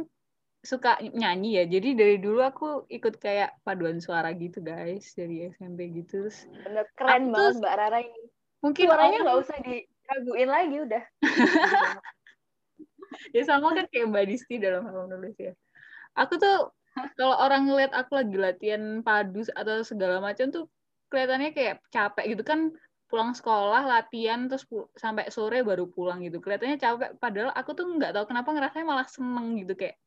suka 0.63 1.01
nyanyi 1.03 1.59
ya. 1.59 1.65
Jadi 1.67 1.89
dari 1.99 2.17
dulu 2.23 2.41
aku 2.45 2.69
ikut 2.87 3.19
kayak 3.19 3.59
paduan 3.67 3.99
suara 3.99 4.31
gitu 4.37 4.63
guys 4.63 5.11
dari 5.17 5.51
SMP 5.51 5.91
gitu. 5.91 6.29
Terus 6.29 6.47
Bener 6.63 6.87
keren 6.95 7.11
Aku 7.11 7.19
tuh 7.19 7.33
banget 7.35 7.55
Mbak 7.59 7.75
Rara 7.77 8.01
ini. 8.05 8.23
mungkin 8.63 8.85
Suaranya 8.87 9.19
nggak 9.27 9.39
usah 9.43 9.57
diraguin 9.67 10.51
lagi 10.51 10.77
udah. 10.87 11.03
ya 13.37 13.43
sama 13.43 13.75
kan 13.75 13.87
kayak 13.91 14.07
Mbak 14.13 14.25
Disti 14.31 14.55
dalam 14.63 14.87
hal 14.87 15.11
menulis 15.11 15.35
ya. 15.35 15.53
Aku 16.15 16.39
tuh 16.39 16.71
kalau 17.17 17.37
orang 17.41 17.67
ngeliat 17.67 17.93
aku 17.97 18.21
lagi 18.21 18.37
latihan 18.37 19.01
padu 19.01 19.43
atau 19.57 19.81
segala 19.83 20.21
macam 20.21 20.53
tuh 20.53 20.69
kelihatannya 21.09 21.57
kayak 21.57 21.81
capek 21.89 22.37
gitu 22.37 22.45
kan 22.45 22.69
pulang 23.13 23.37
sekolah 23.37 23.85
latihan 23.85 24.49
terus 24.49 24.65
sampai 24.97 25.29
sore 25.29 25.61
baru 25.61 25.85
pulang 25.85 26.25
gitu. 26.25 26.41
Kelihatannya 26.41 26.81
capek 26.81 27.11
padahal 27.21 27.53
aku 27.53 27.77
tuh 27.77 27.85
nggak 27.85 28.17
tahu 28.17 28.25
kenapa 28.25 28.57
ngerasanya 28.57 28.87
malah 28.89 29.05
seneng 29.05 29.61
gitu 29.61 29.77
kayak 29.77 30.01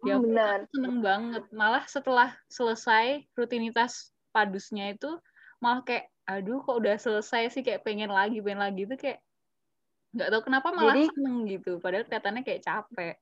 ya 0.00 0.16
Hmm, 0.16 0.24
ampun, 0.24 0.32
benar. 0.32 0.58
seneng 0.72 0.96
banget. 1.04 1.42
Malah 1.52 1.84
setelah 1.84 2.28
selesai 2.48 3.28
rutinitas 3.36 4.08
padusnya 4.32 4.96
itu 4.96 5.12
malah 5.60 5.84
kayak 5.84 6.08
aduh 6.24 6.64
kok 6.64 6.80
udah 6.80 6.96
selesai 6.96 7.52
sih? 7.52 7.60
Kayak 7.60 7.84
pengen 7.84 8.08
lagi 8.08 8.40
pengen 8.40 8.64
lagi 8.64 8.88
itu 8.88 8.96
kayak 8.96 9.20
nggak 10.16 10.28
tahu 10.32 10.42
kenapa 10.48 10.72
malah 10.72 10.96
Jadi- 10.96 11.12
seneng 11.12 11.36
gitu 11.44 11.76
padahal 11.78 12.08
kelihatannya 12.08 12.42
kayak 12.42 12.64
capek. 12.64 13.14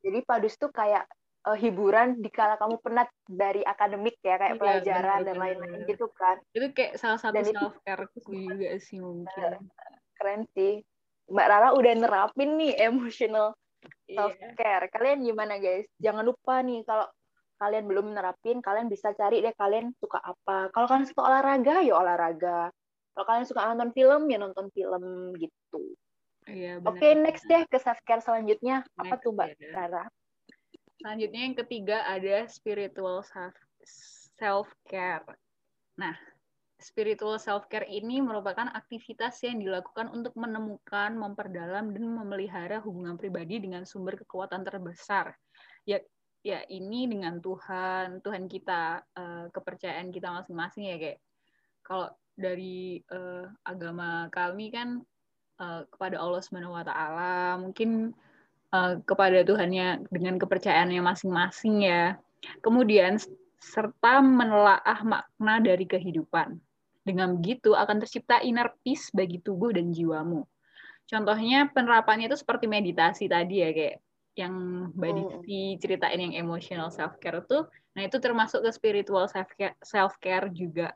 Jadi 0.00 0.18
padus 0.22 0.54
tuh 0.54 0.70
kayak 0.70 1.04
eh, 1.40 1.56
hiburan 1.56 2.20
dikala 2.20 2.54
kamu 2.56 2.76
penat 2.80 3.08
dari 3.24 3.64
akademik 3.64 4.20
ya 4.20 4.36
kayak 4.36 4.54
Iya, 4.54 4.60
pelajaran 4.60 5.02
benar, 5.20 5.26
dan 5.26 5.36
lain-lain 5.38 5.80
gitu 5.88 6.06
kan. 6.12 6.36
itu 6.52 6.66
kayak 6.70 6.92
salah 6.96 7.16
satu 7.16 7.34
Dan 7.36 7.44
itu- 7.48 7.56
self 7.56 7.76
care 7.80 8.04
juga 8.28 8.70
sih 8.78 8.98
mungkin 9.00 9.50
Keren 10.14 10.44
sih. 10.52 10.84
Mbak 11.30 11.46
Rara 11.48 11.68
udah 11.72 11.92
nerapin 11.96 12.60
nih 12.60 12.76
emotional 12.76 13.56
self 14.04 14.36
Iya. 14.36 14.52
care. 14.52 14.86
Kalian 14.92 15.24
gimana 15.24 15.56
guys? 15.56 15.88
Jangan 15.96 16.26
lupa 16.26 16.60
nih 16.60 16.84
kalau 16.84 17.08
kalian 17.56 17.84
belum 17.86 18.12
nerapin, 18.12 18.60
kalian 18.60 18.88
bisa 18.88 19.12
cari 19.12 19.40
deh 19.40 19.52
kalian 19.54 19.96
suka 19.96 20.20
apa. 20.20 20.68
Kalau 20.70 20.84
kalian 20.84 21.08
suka 21.08 21.24
olahraga, 21.24 21.80
ya 21.80 21.96
olahraga. 21.96 22.68
Kalau 23.16 23.24
kalian 23.24 23.46
suka 23.46 23.64
nonton 23.64 23.92
film, 23.92 24.28
ya 24.28 24.36
nonton 24.36 24.66
film 24.72 25.04
gitu. 25.36 25.82
Iya. 26.44 26.80
Oke, 26.82 27.14
next 27.14 27.44
deh 27.46 27.64
ke 27.64 27.78
self 27.78 28.00
care 28.02 28.20
selanjutnya. 28.20 28.84
Apa 28.96 29.16
Next 29.16 29.22
tuh 29.22 29.32
Mbak 29.32 29.48
ya. 29.56 29.72
Rara? 29.72 30.04
Selanjutnya 31.00 31.40
yang 31.48 31.56
ketiga 31.56 32.04
ada 32.04 32.44
spiritual 32.44 33.24
self 34.36 34.68
care. 34.84 35.24
Nah, 35.96 36.12
spiritual 36.76 37.40
self 37.40 37.72
care 37.72 37.88
ini 37.88 38.20
merupakan 38.20 38.68
aktivitas 38.68 39.40
yang 39.40 39.64
dilakukan 39.64 40.12
untuk 40.12 40.36
menemukan, 40.36 41.16
memperdalam 41.16 41.96
dan 41.96 42.04
memelihara 42.04 42.84
hubungan 42.84 43.16
pribadi 43.16 43.64
dengan 43.64 43.88
sumber 43.88 44.20
kekuatan 44.20 44.60
terbesar. 44.60 45.32
Ya 45.88 46.04
ya 46.44 46.68
ini 46.68 47.08
dengan 47.08 47.40
Tuhan, 47.40 48.20
Tuhan 48.20 48.44
kita, 48.44 49.00
eh, 49.16 49.46
kepercayaan 49.56 50.12
kita 50.12 50.28
masing-masing 50.36 50.84
ya 50.84 50.96
kayak 51.00 51.18
kalau 51.80 52.12
dari 52.36 53.00
eh, 53.00 53.44
agama 53.64 54.28
kami 54.28 54.68
kan 54.68 55.00
eh, 55.64 55.82
kepada 55.88 56.20
Allah 56.20 56.44
taala, 56.84 57.56
mungkin 57.56 58.12
uh, 58.74 58.98
kepada 59.04 59.42
Tuhannya 59.46 60.06
dengan 60.10 60.38
kepercayaannya 60.38 61.02
masing-masing 61.02 61.86
ya. 61.86 62.18
Kemudian 62.64 63.20
serta 63.60 64.24
menelaah 64.24 65.00
makna 65.04 65.60
dari 65.60 65.84
kehidupan. 65.84 66.56
Dengan 67.04 67.36
begitu 67.36 67.76
akan 67.76 68.00
tercipta 68.00 68.40
inner 68.40 68.72
peace 68.84 69.12
bagi 69.12 69.40
tubuh 69.40 69.72
dan 69.72 69.92
jiwamu. 69.92 70.44
Contohnya 71.10 71.66
penerapannya 71.68 72.30
itu 72.30 72.38
seperti 72.38 72.70
meditasi 72.70 73.26
tadi 73.26 73.66
ya 73.66 73.70
kayak 73.74 73.96
yang 74.38 74.54
Mbak 74.94 75.10
Diti 75.18 75.62
ceritain 75.82 76.20
yang 76.22 76.34
emotional 76.38 76.88
self 76.88 77.18
care 77.18 77.42
tuh, 77.44 77.66
nah 77.92 78.06
itu 78.06 78.16
termasuk 78.22 78.62
ke 78.62 78.70
spiritual 78.70 79.26
self 79.26 79.50
care, 79.58 79.74
self 79.82 80.16
care 80.22 80.48
juga. 80.54 80.94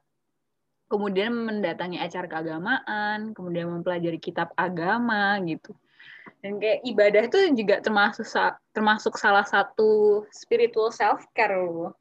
Kemudian 0.87 1.35
mendatangi 1.35 1.99
acara 1.99 2.31
keagamaan, 2.31 3.35
kemudian 3.35 3.69
mempelajari 3.75 4.23
kitab 4.23 4.54
agama 4.54 5.35
gitu. 5.43 5.75
Dan 6.44 6.60
kayak 6.60 6.84
ibadah 6.84 7.22
itu 7.24 7.38
juga 7.56 7.80
termasuk 7.80 8.28
termasuk 8.76 9.16
salah 9.16 9.48
satu 9.48 10.20
spiritual 10.28 10.92
self 10.92 11.24
care 11.32 11.56
loh. 11.56 11.96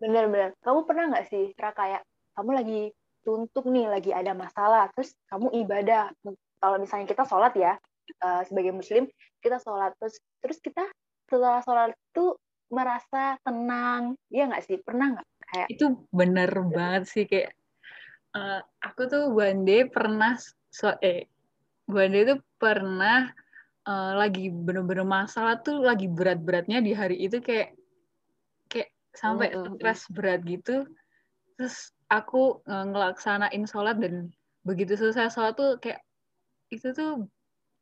Bener-bener. 0.00 0.56
Kamu 0.64 0.88
pernah 0.88 1.12
nggak 1.12 1.28
sih, 1.28 1.52
Ra, 1.60 1.76
kayak 1.76 2.00
kamu 2.32 2.50
lagi 2.56 2.82
tuntuk 3.20 3.68
nih, 3.68 3.84
lagi 3.92 4.16
ada 4.16 4.32
masalah, 4.32 4.88
terus 4.96 5.12
kamu 5.28 5.52
ibadah. 5.60 6.08
Kalau 6.56 6.80
misalnya 6.80 7.04
kita 7.04 7.28
sholat 7.28 7.52
ya, 7.52 7.76
uh, 8.24 8.40
sebagai 8.48 8.72
muslim, 8.72 9.04
kita 9.44 9.60
sholat, 9.60 9.92
terus 10.00 10.16
terus 10.40 10.56
kita 10.64 10.88
setelah 11.28 11.60
sholat 11.60 11.92
itu 11.92 12.32
merasa 12.72 13.36
tenang, 13.44 14.16
iya 14.32 14.48
nggak 14.48 14.64
sih? 14.64 14.80
Pernah 14.80 15.20
nggak? 15.20 15.28
Kayak 15.52 15.66
itu 15.68 15.86
bener 16.08 16.50
banget 16.72 17.04
sih 17.12 17.24
kayak 17.28 17.52
uh, 18.32 18.64
aku 18.80 19.04
tuh 19.04 19.28
one 19.34 19.68
day 19.68 19.84
pernah 19.84 20.38
so, 20.70 20.94
eh 21.04 21.26
one 21.90 22.14
day 22.14 22.22
tuh 22.24 22.38
pernah 22.56 23.28
uh, 23.86 24.12
lagi 24.18 24.50
bener-bener 24.50 25.06
masalah 25.06 25.60
tuh 25.60 25.80
lagi 25.80 26.10
berat-beratnya 26.10 26.82
di 26.82 26.92
hari 26.92 27.16
itu 27.20 27.40
kayak 27.40 27.80
sampai 29.14 29.50
mm-hmm. 29.50 29.76
stres 29.78 30.00
berat 30.10 30.40
gitu 30.46 30.86
terus 31.58 31.92
aku 32.08 32.62
uh, 32.66 32.84
ngelaksanain 32.88 33.66
sholat 33.66 33.98
dan 33.98 34.30
begitu 34.62 34.94
selesai 34.94 35.34
sholat 35.34 35.54
tuh 35.58 35.76
kayak 35.82 36.00
itu 36.70 36.94
tuh 36.94 37.26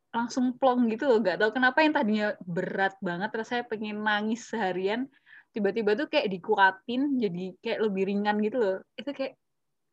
langsung 0.08 0.56
plong 0.56 0.88
gitu 0.88 1.04
loh 1.04 1.20
gak 1.20 1.36
tau 1.36 1.52
kenapa 1.52 1.84
yang 1.84 1.92
tadinya 1.92 2.28
berat 2.48 2.96
banget 3.04 3.28
rasanya 3.36 3.64
pengen 3.68 4.00
nangis 4.00 4.48
seharian 4.48 5.04
tiba-tiba 5.52 5.92
tuh 5.94 6.08
kayak 6.08 6.32
dikuatin 6.32 7.20
jadi 7.20 7.44
kayak 7.60 7.78
lebih 7.84 8.02
ringan 8.08 8.36
gitu 8.40 8.56
loh 8.56 8.78
itu 8.96 9.10
kayak 9.12 9.36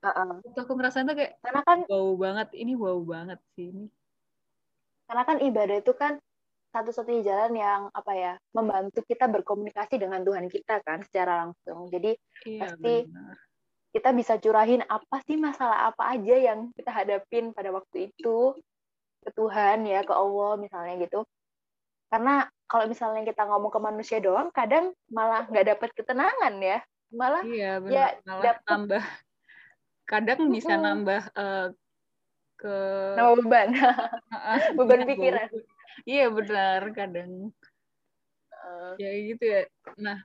uh-uh. 0.02 0.40
aku 0.56 0.72
ngerasain 0.72 1.04
tuh 1.04 1.20
kayak 1.20 1.36
karena 1.44 1.62
kan 1.68 1.80
wow 1.92 2.16
banget 2.16 2.50
ini 2.56 2.74
wow 2.80 3.00
banget 3.04 3.40
sih 3.60 3.76
ini 3.76 3.86
karena 5.06 5.24
kan 5.24 5.38
ibadah 5.42 5.78
itu 5.82 5.94
kan 5.94 6.18
satu-satunya 6.76 7.22
jalan 7.24 7.54
yang 7.56 7.82
apa 7.96 8.12
ya 8.12 8.34
membantu 8.52 9.00
kita 9.08 9.32
berkomunikasi 9.32 9.96
dengan 9.96 10.28
Tuhan 10.28 10.52
kita 10.52 10.84
kan 10.84 11.00
secara 11.08 11.48
langsung. 11.48 11.88
Jadi 11.88 12.20
iya, 12.44 12.68
pasti 12.68 13.08
benar. 13.08 13.36
kita 13.96 14.10
bisa 14.12 14.34
curahin 14.44 14.84
apa 14.84 15.24
sih 15.24 15.40
masalah 15.40 15.88
apa 15.88 16.20
aja 16.20 16.36
yang 16.36 16.76
kita 16.76 16.92
hadapin 16.92 17.56
pada 17.56 17.72
waktu 17.72 18.12
itu 18.12 18.60
ke 19.24 19.30
Tuhan 19.32 19.88
ya 19.88 20.04
ke 20.04 20.12
Allah 20.12 20.60
misalnya 20.60 21.00
gitu. 21.00 21.24
Karena 22.12 22.44
kalau 22.68 22.92
misalnya 22.92 23.24
kita 23.24 23.48
ngomong 23.48 23.72
ke 23.72 23.80
manusia 23.80 24.18
doang, 24.20 24.52
kadang 24.52 24.92
malah 25.08 25.48
nggak 25.48 25.78
dapat 25.78 25.90
ketenangan 25.96 26.54
ya, 26.60 26.80
malah 27.14 27.44
iya, 27.48 27.80
benar. 27.80 27.94
ya 27.94 28.08
malah 28.28 28.44
dapet, 28.44 28.66
tambah 28.68 29.04
kadang 30.06 30.40
bisa 30.54 30.74
nambah 30.78 31.24
uh, 31.34 31.68
ke 32.56 32.78
nambah 33.16 33.36
beban 33.44 33.68
beban 34.78 35.02
pikiran 35.08 35.50
iya 36.08 36.26
benar 36.32 36.82
kadang 36.96 37.52
uh, 38.52 38.94
ya 39.00 39.12
gitu 39.14 39.44
ya 39.44 39.62
nah 40.00 40.20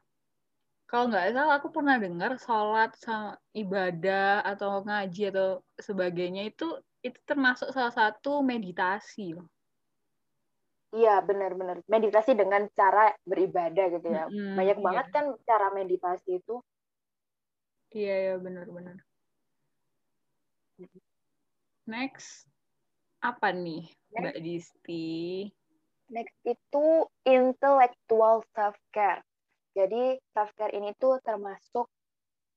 kalau 0.91 1.07
nggak 1.07 1.31
salah 1.31 1.55
aku 1.63 1.69
pernah 1.71 1.97
dengar 2.03 2.35
sholat 2.43 2.91
sama 2.99 3.39
ibadah 3.55 4.43
atau 4.43 4.83
ngaji 4.83 5.31
atau 5.31 5.63
sebagainya 5.79 6.51
itu 6.51 6.67
itu 7.07 7.19
termasuk 7.23 7.71
salah 7.71 7.95
satu 7.95 8.43
meditasi 8.43 9.39
loh 9.39 9.47
Iya 10.91 11.23
benar-benar 11.23 11.87
meditasi 11.87 12.35
dengan 12.35 12.67
cara 12.75 13.15
beribadah 13.23 13.87
gitu 13.95 14.11
ya. 14.11 14.27
Hmm, 14.27 14.59
Banyak 14.59 14.79
iya. 14.83 14.85
banget 14.91 15.07
kan 15.15 15.25
cara 15.47 15.71
meditasi 15.71 16.43
itu. 16.43 16.59
Iya 17.95 18.15
ya 18.27 18.35
benar-benar. 18.43 18.99
Next 21.91 22.47
apa 23.19 23.51
nih 23.51 23.91
Next. 23.91 24.23
Mbak 24.23 24.37
Disti? 24.47 25.11
Next 26.15 26.39
itu 26.47 26.87
intellectual 27.27 28.47
self 28.55 28.79
care. 28.95 29.27
Jadi 29.75 30.19
self 30.31 30.55
care 30.55 30.71
ini 30.71 30.95
tuh 30.95 31.19
termasuk 31.27 31.91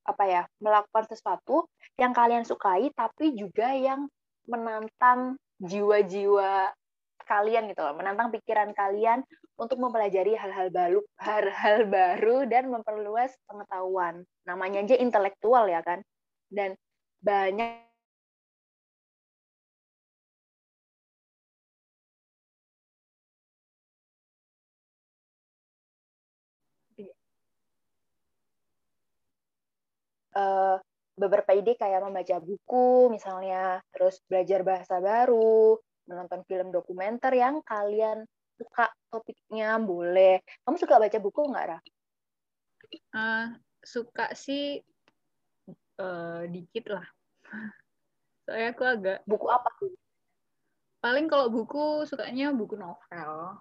apa 0.03 0.23
ya 0.27 0.43
melakukan 0.61 1.09
sesuatu 1.09 1.65
yang 1.97 2.11
kalian 2.13 2.45
sukai 2.45 2.91
tapi 2.93 3.33
juga 3.33 3.71
yang 3.73 4.05
menantang 4.45 5.39
jiwa-jiwa 5.63 6.75
kalian 7.23 7.71
gitu 7.71 7.79
loh, 7.79 7.95
menantang 7.95 8.35
pikiran 8.35 8.75
kalian 8.75 9.23
untuk 9.55 9.79
mempelajari 9.79 10.35
hal-hal 10.35 10.67
baru, 10.75 10.99
hal-hal 11.23 11.87
baru 11.87 12.43
dan 12.51 12.67
memperluas 12.67 13.31
pengetahuan. 13.47 14.27
Namanya 14.43 14.83
aja 14.83 14.99
intelektual 14.99 15.71
ya 15.71 15.79
kan. 15.79 16.03
Dan 16.51 16.75
banyak 17.23 17.92
uh, 30.33 30.77
beberapa 31.13 31.53
ide 31.53 31.77
kayak 31.77 32.01
membaca 32.01 32.41
buku 32.41 33.13
misalnya, 33.13 33.81
terus 33.93 34.17
belajar 34.25 34.65
bahasa 34.65 34.97
baru, 34.97 35.77
menonton 36.09 36.41
film 36.49 36.73
dokumenter 36.73 37.31
yang 37.37 37.61
kalian 37.61 38.25
suka 38.57 38.89
topiknya 39.09 39.77
boleh. 39.81 40.41
Kamu 40.65 40.77
suka 40.77 40.97
baca 40.97 41.17
buku 41.21 41.41
nggak, 41.49 41.65
Ra? 41.69 41.79
Uh, 43.13 43.45
suka 43.81 44.33
sih 44.37 44.81
uh, 46.01 46.45
dikit 46.49 46.93
lah. 46.93 47.05
Soalnya 48.45 48.75
aku 48.75 48.83
agak... 48.83 49.17
Buku 49.23 49.47
apa 49.49 49.69
tuh? 49.79 49.93
Paling 51.03 51.27
kalau 51.27 51.51
buku 51.51 52.07
sukanya 52.07 52.55
buku 52.55 52.79
novel. 52.79 53.59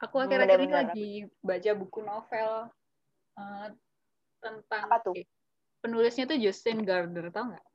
Aku 0.00 0.16
hmm, 0.16 0.24
akhir-akhir 0.28 0.60
ini 0.64 0.72
lagi 0.72 1.10
baca 1.44 1.70
buku 1.76 2.00
novel 2.04 2.50
uh, 3.36 3.66
tentang 4.40 4.82
apa 4.88 4.96
tuh? 5.04 5.16
Penulisnya 5.80 6.28
tuh 6.28 6.38
Justin 6.38 6.84
Gardner 6.84 7.32
tau 7.32 7.50
nggak? 7.52 7.66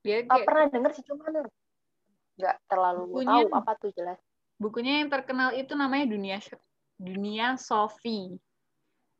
Dia 0.00 0.24
kayak, 0.24 0.32
oh, 0.32 0.46
pernah 0.48 0.66
denger 0.72 0.90
sih 0.96 1.04
cuma 1.04 1.24
nggak 2.40 2.56
terlalu 2.72 3.02
bukunya, 3.12 3.44
tahu 3.44 3.46
apa 3.52 3.72
tuh 3.76 3.90
jelas. 3.92 4.18
Bukunya 4.56 4.92
yang 5.04 5.08
terkenal 5.12 5.52
itu 5.52 5.72
namanya 5.76 6.08
dunia 6.08 6.36
dunia 6.96 7.60
Sophie. 7.60 8.40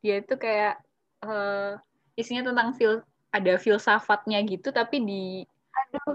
Dia 0.01 0.25
itu 0.25 0.33
kayak 0.37 0.81
uh, 1.21 1.77
isinya 2.17 2.49
tentang 2.49 2.73
fil 2.73 3.05
ada 3.31 3.53
filsafatnya 3.61 4.41
gitu 4.43 4.73
tapi 4.73 4.99
di 4.99 5.23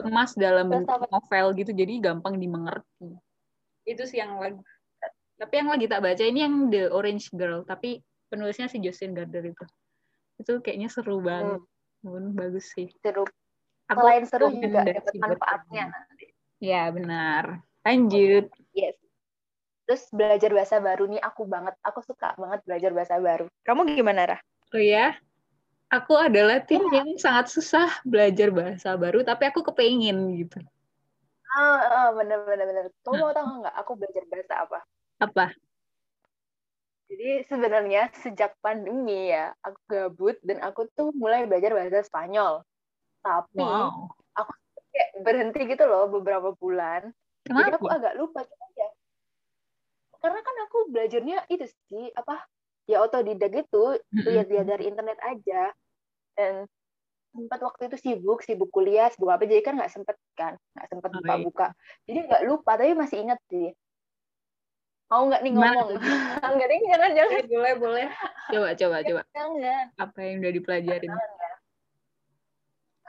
emas 0.04 0.36
dalam 0.36 0.68
bentuk 0.68 1.06
novel 1.08 1.54
gitu 1.54 1.70
jadi 1.70 2.02
gampang 2.02 2.36
dimengerti. 2.36 3.14
Itu 3.86 4.02
sih 4.04 4.18
yang 4.18 4.42
lagi 4.42 4.58
tapi 5.36 5.54
yang 5.60 5.68
lagi 5.68 5.86
tak 5.86 6.00
baca 6.00 6.24
ini 6.24 6.40
yang 6.42 6.54
The 6.72 6.90
Orange 6.90 7.30
Girl 7.36 7.62
tapi 7.62 8.00
penulisnya 8.32 8.66
si 8.66 8.82
Justin 8.82 9.12
Gardner 9.14 9.52
itu 9.52 9.64
itu 10.40 10.52
kayaknya 10.60 10.88
seru 10.92 11.20
banget. 11.20 11.62
Hmm. 12.04 12.36
bagus 12.36 12.70
sih. 12.70 12.92
Seru. 13.02 13.26
Aku 13.90 14.02
selain 14.02 14.24
seru 14.26 14.46
juga 14.50 14.82
dapat 14.82 15.14
manfaatnya 15.18 15.84
nanti. 15.90 16.26
Ya 16.58 16.90
benar. 16.90 17.62
Lanjut. 17.86 18.50
Yes. 18.74 18.98
Terus 19.86 20.02
belajar 20.10 20.50
bahasa 20.50 20.76
baru 20.82 21.06
nih 21.06 21.22
aku 21.22 21.46
banget. 21.46 21.74
Aku 21.82 22.02
suka 22.02 22.34
banget 22.34 22.62
belajar 22.66 22.90
bahasa 22.90 23.14
baru. 23.18 23.46
Kamu 23.62 23.86
gimana 23.86 24.34
Rah? 24.34 24.40
oh 24.74 24.82
ya 24.82 25.14
aku 25.86 26.18
adalah 26.18 26.58
tim 26.66 26.82
ya. 26.90 27.02
yang 27.02 27.14
sangat 27.14 27.46
susah 27.54 27.86
belajar 28.02 28.50
bahasa 28.50 28.98
baru 28.98 29.22
tapi 29.22 29.46
aku 29.46 29.62
kepingin 29.62 30.34
gitu. 30.42 30.58
Ah, 31.56 31.80
ah 31.86 32.08
bener 32.12 32.42
bener 32.42 32.66
bener 32.66 32.84
kamu 33.06 33.22
mau 33.22 33.32
tahu 33.32 33.62
nggak 33.62 33.76
aku 33.78 33.92
belajar 33.94 34.22
bahasa 34.26 34.54
apa? 34.66 34.78
Apa 35.22 35.46
jadi 37.06 37.46
sebenarnya 37.46 38.10
sejak 38.18 38.58
pandemi 38.58 39.30
ya, 39.30 39.54
aku 39.62 39.78
gabut 39.86 40.36
dan 40.42 40.58
aku 40.58 40.90
tuh 40.90 41.14
mulai 41.14 41.46
belajar 41.46 41.70
bahasa 41.70 42.02
Spanyol. 42.02 42.66
Tapi 43.22 43.62
wow. 43.62 44.10
aku 44.34 44.52
kayak 44.90 45.10
berhenti 45.22 45.60
gitu 45.70 45.84
loh 45.86 46.10
beberapa 46.10 46.50
bulan. 46.58 47.14
Kenapa? 47.46 47.62
Jadi 47.62 47.74
aku 47.78 47.86
agak 47.86 48.14
lupa 48.18 48.40
gitu 48.42 48.58
aja. 48.58 48.86
Karena 50.18 50.40
kan 50.42 50.56
aku 50.66 50.78
belajarnya 50.90 51.38
itu 51.46 51.66
sih 51.86 52.10
apa 52.18 52.42
ya 52.90 52.98
otodidak 53.06 53.54
gitu, 53.54 54.02
lihat-lihat 54.10 54.66
dari 54.66 54.90
internet 54.90 55.18
aja. 55.22 55.70
Dan 56.34 56.66
sempat 57.30 57.62
waktu 57.62 57.86
itu 57.86 57.96
sibuk, 58.02 58.42
sibuk 58.42 58.74
kuliah, 58.74 59.06
sibuk 59.14 59.30
apa 59.30 59.46
jadi 59.46 59.62
kan 59.62 59.78
nggak 59.78 59.94
sempet 59.94 60.18
kan, 60.34 60.58
nggak 60.74 60.88
sempet 60.90 61.10
buka-buka. 61.22 61.70
Jadi 62.10 62.18
nggak 62.26 62.42
lupa, 62.50 62.74
tapi 62.74 62.98
masih 62.98 63.22
ingat 63.22 63.38
sih 63.46 63.70
Mau 65.06 65.22
nggak 65.30 65.42
nih 65.46 65.52
ngomong? 65.54 65.88
Enggak 66.42 66.66
deh, 66.66 66.80
jangan 66.90 67.10
jangan. 67.14 67.38
Eh, 67.38 67.46
boleh, 67.46 67.74
boleh. 67.78 68.06
Coba, 68.50 68.68
coba, 68.74 68.96
coba. 69.06 69.22
Jangan. 69.30 69.84
Apa 70.02 70.18
yang 70.18 70.36
udah 70.42 70.52
dipelajarin? 70.58 71.12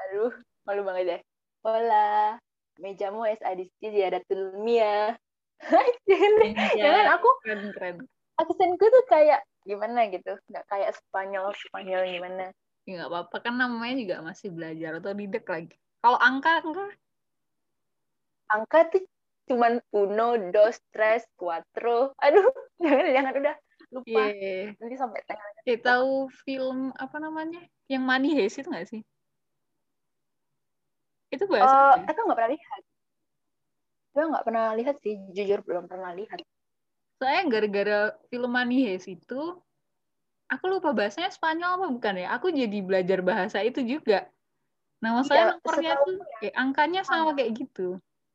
Aduh, 0.05 0.33
malu 0.69 0.81
banget 0.86 1.03
deh. 1.10 1.21
Hola, 1.65 2.38
mejamu 2.77 3.25
es 3.25 3.41
adisti 3.41 3.89
ziyadatul 3.89 4.62
mia. 4.62 5.17
jangan 6.10 6.53
Jangan 6.77 7.05
aku 7.17 7.29
keren, 7.41 7.62
keren. 7.73 7.95
aksenku 8.38 8.86
tuh 8.86 9.03
kayak 9.10 9.41
gimana 9.65 10.05
gitu. 10.13 10.38
Nggak 10.53 10.65
kayak 10.69 10.93
Spanyol, 10.93 11.49
Spanyol 11.57 12.05
gimana. 12.13 12.53
Ya 12.86 13.01
nggak 13.01 13.10
apa-apa, 13.10 13.36
kan 13.41 13.57
namanya 13.57 13.97
juga 13.97 14.15
masih 14.21 14.53
belajar 14.53 15.01
atau 15.01 15.17
didik 15.17 15.49
lagi. 15.49 15.73
Kalau 16.05 16.21
angka, 16.21 16.62
angka 16.62 16.86
Angka 18.47 18.79
tuh 18.93 19.03
cuman 19.47 19.79
uno, 19.95 20.27
dos, 20.51 20.75
tres, 20.91 21.23
cuatro. 21.39 22.12
Aduh, 22.19 22.47
jangan, 22.83 23.05
jangan 23.15 23.33
udah 23.39 23.55
lupa. 23.95 24.21
Iya. 24.27 24.75
Nanti 24.75 24.95
sampai 24.99 25.19
tengah. 25.23 25.47
Eh, 25.63 25.79
tahu 25.79 26.27
film 26.43 26.91
apa 26.95 27.17
namanya? 27.23 27.63
Yang 27.88 28.03
Money 28.03 28.29
Heist 28.36 28.60
itu 28.60 28.67
nggak 28.67 28.88
sih? 28.91 29.01
Itu 31.31 31.43
bahasa 31.47 31.75
Eh, 31.75 31.93
apa 31.95 31.99
ya? 31.99 32.07
aku 32.12 32.19
nggak 32.27 32.38
pernah 32.38 32.51
lihat. 32.55 32.81
Gue 34.12 34.23
nggak 34.33 34.45
pernah 34.49 34.65
lihat 34.73 34.95
sih, 35.03 35.15
jujur 35.31 35.60
belum 35.63 35.86
pernah 35.88 36.12
lihat. 36.15 36.39
Soalnya 37.17 37.43
gara-gara 37.49 37.99
film 38.29 38.51
Money 38.51 38.77
Heist 38.86 39.07
itu, 39.10 39.41
aku 40.47 40.65
lupa 40.67 40.91
bahasanya 40.95 41.29
Spanyol 41.31 41.79
apa 41.79 41.88
bukan 41.91 42.13
ya? 42.23 42.27
Aku 42.36 42.47
jadi 42.51 42.77
belajar 42.83 43.19
bahasa 43.23 43.62
itu 43.63 43.83
juga. 43.83 44.27
Nama 44.97 45.21
saya 45.21 45.38
Iya, 45.38 45.45
nomornya 45.53 45.91
setahu 45.93 46.05
tuh, 46.10 46.17
eh, 46.41 46.53
angkanya 46.57 47.01
sama 47.05 47.29
kayak 47.38 47.51
gitu. 47.53 47.88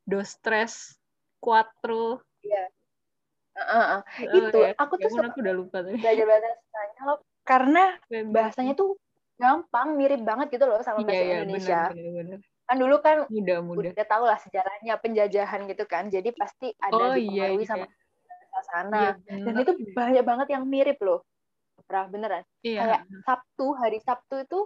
Dos, 0.07 0.29
tres, 0.39 0.95
cuatro. 1.43 2.23
Iya. 2.47 2.63
Heeh, 3.57 3.83
heeh. 3.91 4.01
Oh, 4.33 4.47
Itu, 4.49 4.57
ya. 4.65 4.71
aku 4.81 4.93
Ya 4.97 5.05
tuh 5.05 5.09
ampun, 5.13 5.19
suka 5.19 5.27
aku 5.29 5.37
udah 5.43 5.55
lupa 5.59 5.77
tadi. 5.85 5.93
belajar 6.01 6.25
bahasa 6.31 6.49
Spanyol 6.63 7.13
karena 7.43 7.83
bahasanya 8.35 8.73
tuh 8.79 8.89
gampang, 9.41 9.87
mirip 9.99 10.21
banget 10.23 10.47
gitu 10.55 10.65
loh 10.69 10.79
sama 10.85 10.99
Iya, 11.03 11.11
bahasa 11.11 11.23
iya, 11.27 11.37
Indonesia. 11.43 11.79
benar, 11.91 12.11
benar. 12.17 12.39
Kan 12.67 12.75
dulu 12.79 12.95
kan 13.05 13.17
Mudah, 13.29 13.57
mudah. 13.67 13.91
udah 13.93 14.05
tau 14.07 14.23
lah 14.29 14.39
sejarahnya 14.39 14.93
penjajahan 15.03 15.61
gitu 15.67 15.83
kan, 15.89 16.03
jadi 16.07 16.29
pasti 16.37 16.67
ada 16.79 16.95
Oh 16.95 17.13
iya, 17.15 17.19
dipengaruhi 17.19 17.65
iya. 17.65 17.67
sama 17.67 17.85
bahasa 17.89 18.59
sana. 18.71 19.03
Iya, 19.03 19.11
Dan 19.45 19.55
itu 19.59 19.71
banyak 19.93 20.23
banget 20.25 20.47
yang 20.55 20.63
mirip 20.69 20.97
loh. 21.03 21.19
Rah, 21.91 22.07
beneran. 22.09 22.43
Iya. 22.63 22.79
Kayak 22.79 23.01
Sabtu, 23.27 23.65
hari 23.81 23.99
Sabtu 24.01 24.35
itu 24.45 24.59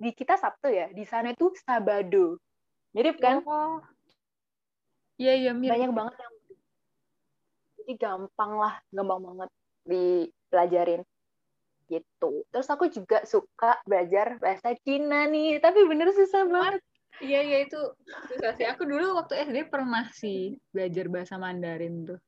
di 0.00 0.10
kita 0.16 0.34
Sabtu 0.40 0.68
ya, 0.72 0.86
di 0.92 1.04
sana 1.06 1.34
itu 1.34 1.52
Sabado. 1.66 2.38
Mirip 2.96 3.16
kan? 3.20 3.44
Oh. 3.46 3.80
Iya, 5.18 5.32
iya, 5.34 5.50
mirip. 5.52 5.74
Banyak 5.74 5.92
banget 5.92 6.14
yang 6.22 6.34
jadi 7.78 7.94
gampang 8.04 8.52
lah, 8.60 8.74
gampang 8.92 9.20
banget 9.24 9.50
dipelajarin 9.88 11.02
gitu. 11.88 12.44
Terus 12.52 12.68
aku 12.68 12.92
juga 12.92 13.24
suka 13.24 13.80
belajar 13.88 14.36
bahasa 14.38 14.76
Cina 14.84 15.24
nih, 15.24 15.56
tapi 15.58 15.88
bener 15.88 16.12
susah 16.12 16.44
banget. 16.44 16.84
Iya, 17.18 17.40
iya 17.42 17.58
itu 17.64 17.80
susah 18.30 18.52
sih. 18.54 18.68
Aku 18.68 18.84
dulu 18.86 19.16
waktu 19.18 19.48
SD 19.48 19.72
pernah 19.72 20.06
sih 20.14 20.54
belajar 20.70 21.08
bahasa 21.10 21.34
Mandarin 21.40 22.06
tuh. 22.06 22.20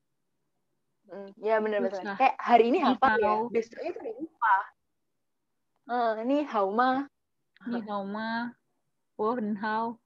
Hmm, 1.07 1.31
ya 1.39 1.61
bener 1.61 1.79
bener. 1.85 2.17
Kayak 2.17 2.35
hari 2.41 2.63
ini 2.73 2.79
Ni 2.81 2.85
hafal 2.89 3.15
ya, 3.21 3.35
besoknya 3.53 3.91
tuh 3.95 4.01
udah 4.01 4.15
lupa. 4.17 4.55
Eh, 5.91 6.11
ini 6.25 6.37
hauma, 6.49 6.91
Ni 7.69 7.79
hao 7.85 8.01
ma, 8.01 8.49
wo 9.19 9.37
hen 9.37 9.53
hao. 9.61 10.01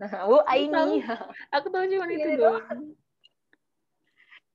wo 0.28 0.44
aini. 0.44 1.00
Aku 1.52 1.66
tahu 1.72 1.84
cuma 1.88 2.06
itu 2.10 2.28
doang. 2.36 2.80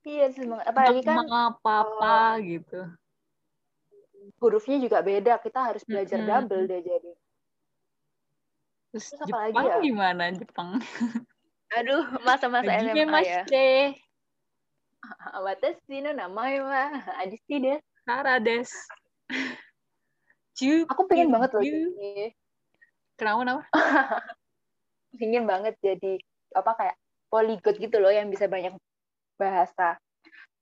Iya 0.02 0.26
sih 0.34 0.46
banget. 0.50 0.66
Apalagi 0.70 1.02
kan 1.06 1.18
Ma, 1.30 1.54
papa 1.62 2.38
gitu. 2.42 2.82
hurufnya 4.42 4.78
juga 4.82 5.02
beda. 5.02 5.38
Kita 5.42 5.74
harus 5.74 5.86
belajar 5.86 6.22
Mm-mm. 6.22 6.30
double 6.30 6.64
deh 6.70 6.82
jadi. 6.82 7.12
Terus 8.92 9.08
Terus 9.14 9.30
Jepang 9.30 9.66
ya? 9.66 9.78
gimana 9.82 10.24
Jepang? 10.36 10.70
Aduh, 11.78 12.04
masa-masa 12.20 12.68
SMA 12.84 13.00
ya. 13.00 13.08
mashite, 13.08 13.96
Watashi 15.46 16.04
no 16.04 16.12
namae 16.12 16.60
wa 16.60 16.92
Adisti 17.24 17.56
desu. 17.64 17.86
Sara 18.04 18.42
des. 18.44 18.70
Aku 20.90 21.08
pengen 21.08 21.32
banget 21.32 21.56
loh 21.56 21.64
Kenapa, 23.16 23.40
kenapa? 23.46 23.64
Pengen 25.16 25.44
banget 25.48 25.76
jadi 25.84 26.20
apa 26.56 26.72
kayak 26.76 26.96
polyglot 27.32 27.78
gitu 27.80 27.98
loh 28.00 28.12
yang 28.12 28.28
bisa 28.28 28.48
banyak 28.48 28.76
bahasa. 29.40 29.96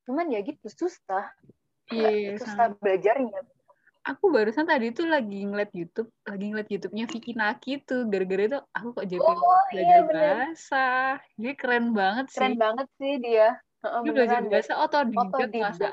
Cuman 0.05 0.29
ya 0.29 0.41
gitu 0.45 0.69
susah. 0.69 1.33
Iya, 1.89 2.09
iya, 2.13 2.29
susah 2.37 2.69
sama. 2.69 2.77
belajarnya. 2.77 3.41
Aku 4.05 4.31
barusan 4.31 4.65
tadi 4.65 4.89
tuh 4.95 5.05
lagi 5.09 5.43
ngeliat 5.45 5.69
YouTube, 5.75 6.09
lagi 6.25 6.45
ngeliat 6.49 6.69
YouTube-nya 6.69 7.05
Vicky 7.09 7.33
Naki 7.35 7.81
tuh. 7.83 8.05
Gara-gara 8.09 8.43
itu 8.45 8.59
aku 8.73 8.87
kok 8.95 9.05
jadi 9.05 9.21
Oh, 9.21 9.61
belajar 9.69 10.01
iya, 10.01 10.09
bahasa. 10.09 10.87
Dia 11.37 11.53
keren 11.57 11.93
banget 11.93 12.25
sih. 12.31 12.37
Keren 12.41 12.57
banget 12.57 12.87
sih 12.97 13.13
dia. 13.21 13.49
Heeh, 13.85 13.99
Dia 14.05 14.11
belajar 14.13 14.41
bahasa 14.45 14.73
otodidak 14.81 15.49
masa. 15.57 15.89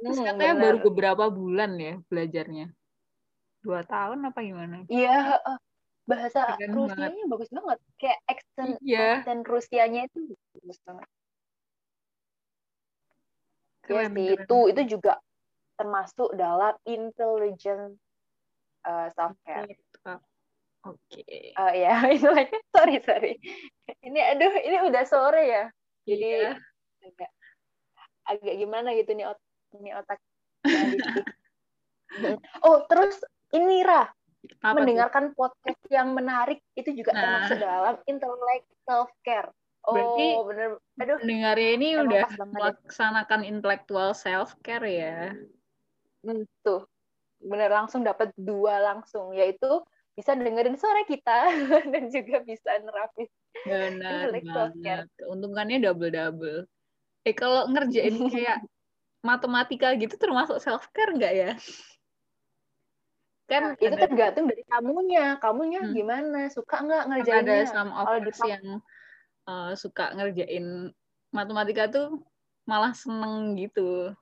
Terus 0.00 0.16
Hmm, 0.16 0.26
katanya 0.32 0.54
bener. 0.56 0.64
baru 0.64 0.78
beberapa 0.90 1.24
bulan 1.28 1.70
ya 1.76 1.94
belajarnya. 2.08 2.66
Dua 3.60 3.84
tahun 3.84 4.32
apa 4.32 4.38
gimana? 4.40 4.76
Iya. 4.88 5.38
Bahasa 6.10 6.58
Keren 6.58 6.74
Rusianya 6.74 7.24
bagus 7.30 7.48
banget. 7.54 7.78
Kayak 8.02 8.18
accent 8.26 8.72
Iya. 8.82 9.22
accent 9.22 9.42
Rusianya 9.46 10.02
itu 10.10 10.18
bagus 10.58 10.78
banget. 10.82 11.08
Iya 13.86 13.86
Keren, 13.86 14.10
sih, 14.14 14.26
keren. 14.34 14.44
itu 14.44 14.58
itu 14.74 14.82
juga 14.98 15.12
termasuk 15.78 16.28
dalam 16.36 16.74
intelligent 16.84 17.96
uh, 18.84 19.08
self 19.14 19.38
care. 19.46 19.78
Oke. 20.80 21.22
Oh 21.60 21.72
ya, 21.76 21.94
itu 22.16 22.28
lagi. 22.28 22.56
Sorry, 22.72 22.96
sorry. 23.04 23.32
Ini 24.00 24.20
aduh, 24.36 24.52
ini 24.64 24.76
udah 24.88 25.04
sore 25.06 25.42
ya. 25.46 25.64
Jadi 26.08 26.28
Iya. 26.50 26.52
agak 27.00 27.30
agak 28.30 28.54
gimana 28.60 28.88
gitu 28.94 29.10
nih 29.16 29.26
otak 29.26 29.40
ini 29.80 29.90
otak. 29.96 30.18
Oh, 32.62 32.84
terus 32.86 33.16
ini 33.54 33.82
Ra, 33.82 34.06
Apa 34.64 34.80
mendengarkan 34.80 35.36
podcast 35.36 35.80
yang 35.92 36.16
menarik 36.16 36.64
itu 36.72 36.96
juga 36.96 37.12
Nah. 37.12 37.20
termasuk 37.20 37.56
dalam 37.60 37.96
intellect 38.08 38.66
self 38.88 39.10
care. 39.20 39.52
Oh, 39.84 39.96
Berarti 39.96 40.26
bener. 40.44 40.68
Aduh, 41.00 41.16
Pendengarnya 41.24 41.70
ini 41.76 41.88
udah 41.96 42.24
ya. 42.28 42.44
melaksanakan 42.44 43.40
intellectual 43.48 44.12
self 44.12 44.52
care 44.60 44.84
ya. 44.84 45.32
hmm, 46.24 46.44
tuh. 46.60 46.84
Bener 47.40 47.72
langsung 47.72 48.04
dapat 48.04 48.32
dua 48.36 48.80
langsung, 48.80 49.32
yaitu 49.32 49.80
bisa 50.12 50.36
dengerin 50.36 50.76
suara 50.76 51.00
kita 51.08 51.48
dan 51.96 52.12
juga 52.12 52.44
bisa 52.44 52.76
nerapin 52.84 53.24
Benar 53.64 54.28
Intellectual 54.28 54.68
banget. 54.76 55.04
Keuntungannya 55.16 55.78
double-double. 55.80 56.68
Eh 57.24 57.32
kalau 57.36 57.68
ngerjain 57.72 58.16
kayak 58.32 58.60
matematika 59.20 59.92
gitu 59.96 60.16
termasuk 60.16 60.60
self 60.60 60.88
care 60.92 61.12
nggak 61.12 61.34
ya? 61.34 61.50
Kan 63.50 63.62
Nah, 63.66 63.72
itu 63.74 63.90
ada, 63.90 64.06
tergantung 64.06 64.46
dari 64.46 64.62
kamunya. 64.62 65.34
Kamunya 65.42 65.82
Hmm. 65.82 65.90
gimana? 65.90 66.40
Suka 66.54 66.86
nggak 66.86 67.02
kan 67.02 67.10
ada 67.10 67.18
ngerjainnya? 67.18 67.66
some 67.66 67.90
of 67.90 68.06
us 68.06 68.38
yang 68.46 68.64
uh, 69.50 69.74
suka 69.74 70.14
ngerjain 70.14 70.94
matematika 71.34 71.90
tuh 71.90 72.22
malah 72.64 72.94
seneng 72.94 73.58
gitu. 73.58 74.14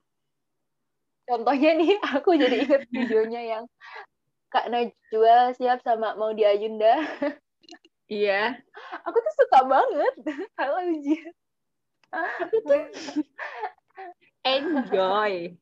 contohnya 1.29 1.77
nih, 1.77 1.93
aku 2.17 2.41
jadi 2.41 2.57
inget 2.64 2.83
videonya 2.88 3.41
yang 3.45 3.64
Kak 4.49 4.73
Najwa 4.73 5.53
siap 5.53 5.85
sama 5.85 6.17
mau 6.17 6.33
di 6.33 6.49
Ayunda. 6.49 6.97
Iya. 8.09 8.57
Aku 9.05 9.21
tuh 9.21 9.35
suka 9.37 9.69
banget 9.69 10.14
kalau 10.57 10.81
ujian. 10.81 11.29
Enjoy. 14.41 15.53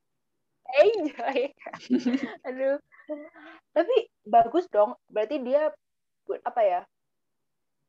Enjoy. 0.79 1.39
Aduh. 2.47 2.79
Tapi 3.73 3.97
bagus 4.27 4.67
dong. 4.69 4.95
Berarti 5.07 5.39
dia 5.43 5.71
apa 6.43 6.61
ya? 6.63 6.81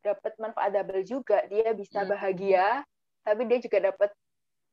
Dapat 0.06 0.34
manfaat 0.38 0.72
double 0.72 1.04
juga. 1.04 1.44
Dia 1.50 1.74
bisa 1.74 2.06
Hmm. 2.06 2.12
bahagia, 2.14 2.86
tapi 3.26 3.44
dia 3.50 3.60
juga 3.60 3.92
dapat 3.92 4.12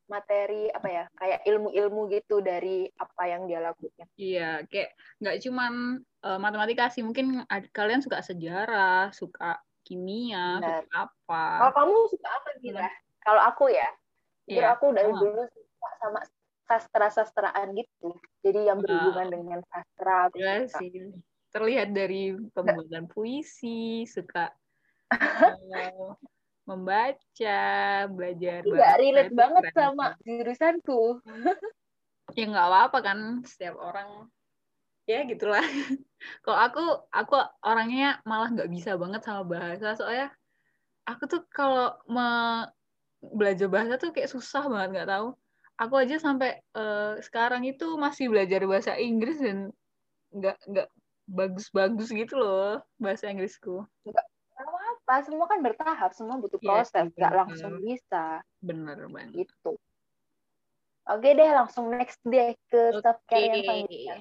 materi 0.04 0.68
apa 0.68 0.88
ya? 0.92 1.04
Kayak 1.16 1.40
ilmu-ilmu 1.48 2.00
gitu 2.12 2.44
dari 2.44 2.86
apa 3.00 3.22
yang 3.24 3.48
dia 3.48 3.64
lakukan. 3.64 4.06
Iya, 4.20 4.68
kayak 4.68 4.90
nggak 5.24 5.36
cuman 5.48 5.72
uh, 6.22 6.38
matematika 6.38 6.92
sih, 6.92 7.00
mungkin 7.00 7.42
kalian 7.72 8.04
suka 8.04 8.20
sejarah, 8.20 9.10
suka 9.16 9.58
kimia, 9.84 10.60
Benar. 10.60 10.84
suka 10.84 10.96
apa. 11.08 11.44
Kalau 11.60 11.72
kamu 11.72 11.96
suka 12.12 12.28
apa 12.28 12.48
Gira? 12.60 12.88
Kalau 13.24 13.40
aku 13.40 13.72
ya, 13.72 13.88
jujur 14.44 14.60
Iya, 14.60 14.76
aku 14.76 14.86
dari 14.92 15.08
sama. 15.08 15.20
dulu 15.24 15.42
suka 15.48 15.88
sama 16.04 16.20
sastra-sastraan 16.64 17.76
gitu. 17.76 18.16
Jadi 18.40 18.60
yang 18.68 18.80
berhubungan 18.80 19.28
dengan 19.28 19.60
sastra 19.68 20.28
suka. 20.32 20.78
sih. 20.80 21.12
Terlihat 21.54 21.94
dari 21.94 22.34
pembuatan 22.50 23.06
puisi, 23.06 24.08
suka 24.10 24.50
uh, 25.14 25.14
membaca, 26.68 27.62
belajar. 28.10 28.64
Nggak 28.64 28.96
relate 28.98 29.34
banget 29.36 29.64
sama 29.76 30.16
jurusanku. 30.24 31.22
ya 32.38 32.44
nggak 32.48 32.68
apa-apa 32.68 32.98
kan, 33.04 33.18
setiap 33.44 33.76
orang 33.78 34.26
ya 35.04 35.22
gitulah. 35.28 35.62
Kalau 36.44 36.58
aku, 36.58 36.84
aku 37.12 37.36
orangnya 37.60 38.18
malah 38.24 38.48
nggak 38.48 38.72
bisa 38.72 38.96
banget 38.96 39.20
sama 39.22 39.44
bahasa, 39.44 39.92
soalnya 39.92 40.32
aku 41.04 41.28
tuh 41.28 41.44
kalau 41.52 41.92
me 42.08 42.24
belajar 43.20 43.68
bahasa 43.68 44.00
tuh 44.00 44.08
kayak 44.12 44.32
susah 44.32 44.64
banget 44.72 44.88
nggak 44.96 45.10
tahu. 45.12 45.36
Aku 45.74 45.98
aja 45.98 46.22
sampai 46.22 46.62
uh, 46.78 47.18
sekarang 47.18 47.66
itu 47.66 47.98
masih 47.98 48.30
belajar 48.30 48.62
bahasa 48.62 48.94
Inggris 48.94 49.42
dan 49.42 49.74
nggak 50.30 50.58
nggak 50.70 50.88
bagus-bagus 51.26 52.14
gitu 52.14 52.38
loh 52.38 52.78
bahasa 53.00 53.26
Inggrisku. 53.26 53.82
Nggak 54.06 54.26
apa, 55.04 55.14
semua 55.26 55.44
kan 55.50 55.60
bertahap, 55.60 56.10
semua 56.16 56.40
butuh 56.40 56.56
iya, 56.62 56.68
proses, 56.68 57.06
nggak 57.12 57.32
ya, 57.32 57.38
langsung 57.44 57.72
bisa. 57.84 58.24
Bener 58.64 58.98
banget. 59.12 59.44
Gitu. 59.44 59.72
Oke 61.04 61.28
deh, 61.36 61.50
langsung 61.52 61.92
next 61.92 62.16
deh 62.24 62.56
ke 62.72 62.80
okay. 62.96 63.02
self 63.04 63.20
care 63.28 63.44
yang 63.44 63.84
selanjutnya. 63.84 64.16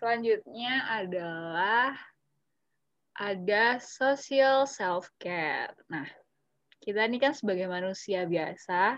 Selanjutnya 0.00 0.74
adalah 0.88 1.88
ada 3.20 3.64
social 3.84 4.64
self 4.64 5.12
care. 5.20 5.76
Nah, 5.92 6.08
kita 6.80 7.04
ini 7.04 7.20
kan 7.20 7.36
sebagai 7.36 7.68
manusia 7.68 8.24
biasa, 8.24 8.96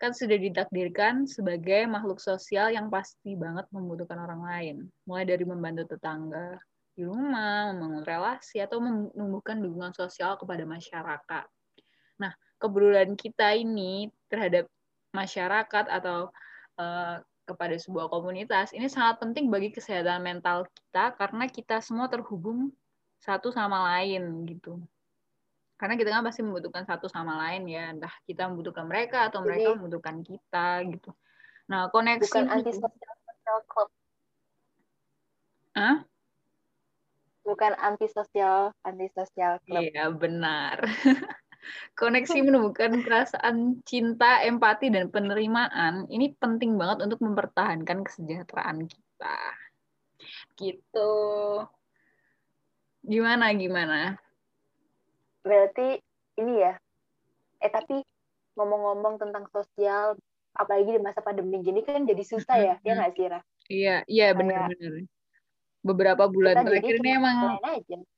kan 0.00 0.16
sudah 0.16 0.40
ditakdirkan 0.40 1.28
sebagai 1.28 1.84
makhluk 1.84 2.16
sosial 2.24 2.72
yang 2.72 2.88
pasti 2.88 3.36
banget 3.36 3.68
membutuhkan 3.68 4.16
orang 4.16 4.40
lain. 4.40 4.76
Mulai 5.04 5.28
dari 5.28 5.44
membantu 5.44 5.92
tetangga 5.92 6.56
di 6.96 7.04
rumah, 7.04 7.76
membangun 7.76 8.02
relasi, 8.08 8.64
atau 8.64 8.80
menumbuhkan 8.80 9.60
dukungan 9.60 9.92
sosial 9.92 10.40
kepada 10.40 10.64
masyarakat. 10.64 11.44
Nah, 12.16 12.32
kepedulian 12.56 13.12
kita 13.12 13.52
ini 13.52 14.08
terhadap 14.32 14.64
masyarakat 15.12 15.84
atau 15.92 16.32
uh, 16.80 17.20
kepada 17.44 17.74
sebuah 17.74 18.06
komunitas 18.06 18.70
ini 18.70 18.86
sangat 18.86 19.18
penting 19.18 19.50
bagi 19.50 19.74
kesehatan 19.74 20.22
mental 20.22 20.70
kita 20.70 21.18
karena 21.18 21.50
kita 21.50 21.82
semua 21.82 22.06
terhubung 22.06 22.70
satu 23.18 23.50
sama 23.50 23.90
lain 23.90 24.46
gitu 24.46 24.78
karena 25.80 25.96
kita 25.96 26.12
kan 26.12 26.20
pasti 26.20 26.44
membutuhkan 26.44 26.84
satu 26.84 27.08
sama 27.08 27.40
lain 27.48 27.64
ya. 27.64 27.88
Entah 27.96 28.12
kita 28.28 28.52
membutuhkan 28.52 28.84
mereka 28.84 29.32
atau 29.32 29.40
mereka 29.40 29.72
Jadi, 29.72 29.76
membutuhkan 29.80 30.16
kita 30.20 30.66
gitu. 30.92 31.10
Nah 31.72 31.88
koneksi 31.88 32.28
bukan 32.28 32.46
anti 32.52 32.72
sosial 32.76 33.58
club. 33.64 33.88
Hah? 35.72 36.04
bukan 37.50 37.72
anti 37.82 38.06
sosial 38.06 38.70
anti 38.86 39.10
sosial 39.10 39.58
club. 39.66 39.82
Iya 39.82 40.12
benar. 40.14 40.84
Koneksi 41.98 42.40
menemukan 42.40 43.04
perasaan 43.04 43.84
cinta 43.84 44.40
empati 44.40 44.88
dan 44.88 45.12
penerimaan 45.12 46.08
ini 46.08 46.32
penting 46.38 46.80
banget 46.80 47.04
untuk 47.04 47.20
mempertahankan 47.20 48.00
kesejahteraan 48.06 48.88
kita. 48.88 49.38
Gitu. 50.56 51.12
Gimana 53.04 53.52
gimana 53.56 54.16
berarti 55.40 56.00
ini 56.40 56.54
ya 56.60 56.74
eh 57.60 57.72
tapi 57.72 58.00
ngomong-ngomong 58.56 59.20
tentang 59.20 59.44
sosial 59.52 60.16
apalagi 60.56 60.96
di 60.96 61.00
masa 61.00 61.20
pandemi 61.22 61.62
gini 61.62 61.84
kan 61.84 62.04
jadi 62.04 62.22
susah 62.24 62.56
ya 62.58 62.74
ya 62.82 62.92
nggak 62.96 63.12
sih 63.14 63.26
Ra? 63.30 63.40
iya 63.70 63.96
iya 64.10 64.32
benar-benar 64.34 65.06
beberapa 65.80 66.24
bulan 66.28 66.60
terakhir 66.64 67.00
ini 67.00 67.10
emang 67.16 67.56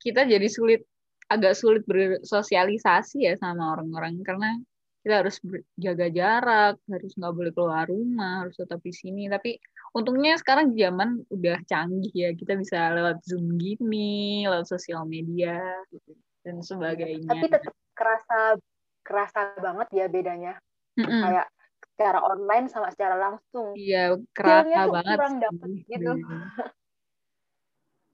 kita 0.03 0.27
jadi 0.27 0.49
sulit 0.51 0.83
agak 1.31 1.55
sulit 1.55 1.87
bersosialisasi 1.87 3.29
ya 3.29 3.35
sama 3.39 3.79
orang-orang 3.79 4.19
karena 4.27 4.59
kita 5.03 5.19
harus 5.19 5.43
jaga 5.75 6.07
jarak, 6.15 6.79
harus 6.87 7.13
nggak 7.19 7.35
boleh 7.35 7.51
keluar 7.51 7.91
rumah, 7.91 8.47
harus 8.47 8.55
tetap 8.55 8.79
di 8.87 8.95
sini. 8.95 9.27
Tapi 9.27 9.59
untungnya 9.99 10.39
sekarang 10.39 10.79
zaman 10.79 11.27
udah 11.27 11.59
canggih 11.67 12.15
ya, 12.15 12.31
kita 12.39 12.55
bisa 12.55 12.95
lewat 12.95 13.19
Zoom 13.27 13.59
gini, 13.59 14.47
lewat 14.47 14.71
sosial 14.71 15.03
media. 15.03 15.59
Gitu 15.91 16.15
dan 16.43 16.63
sebagainya. 16.63 17.31
Tapi 17.31 17.47
tetap 17.49 17.75
kerasa 17.95 18.59
kerasa 19.03 19.41
banget 19.59 19.89
ya 19.95 20.07
bedanya. 20.07 20.55
Mm 20.99 21.07
-mm. 21.07 21.23
Kayak 21.25 21.47
secara 21.93 22.19
online 22.25 22.67
sama 22.71 22.89
secara 22.91 23.17
langsung. 23.19 23.75
Iya, 23.79 24.19
kerasa 24.35 24.91
banget. 24.91 25.17
kurang 25.19 25.35
dapet 25.39 25.71
gitu. 25.87 26.13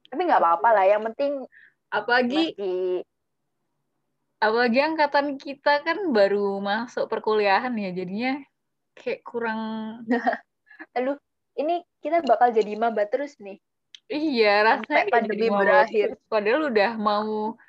Tapi 0.08 0.20
nggak 0.24 0.40
apa-apa 0.40 0.68
lah, 0.72 0.84
yang 0.88 1.04
penting 1.12 1.44
apalagi 1.92 2.56
masih... 2.56 3.04
apalagi 4.40 4.80
angkatan 4.80 5.36
kita 5.36 5.84
kan 5.84 5.98
baru 6.16 6.64
masuk 6.64 7.12
perkuliahan 7.12 7.76
ya, 7.76 7.92
jadinya 7.92 8.40
kayak 8.96 9.20
kurang. 9.24 9.60
Aduh, 10.96 11.20
ini 11.60 11.84
kita 12.00 12.24
bakal 12.24 12.56
jadi 12.56 12.72
maba 12.80 13.04
terus 13.04 13.36
nih. 13.36 13.60
Iya, 14.08 14.64
rasanya 14.64 15.12
pandemi 15.12 15.52
berakhir. 15.52 16.16
Padahal 16.32 16.72
udah 16.72 16.96
mau 16.96 17.60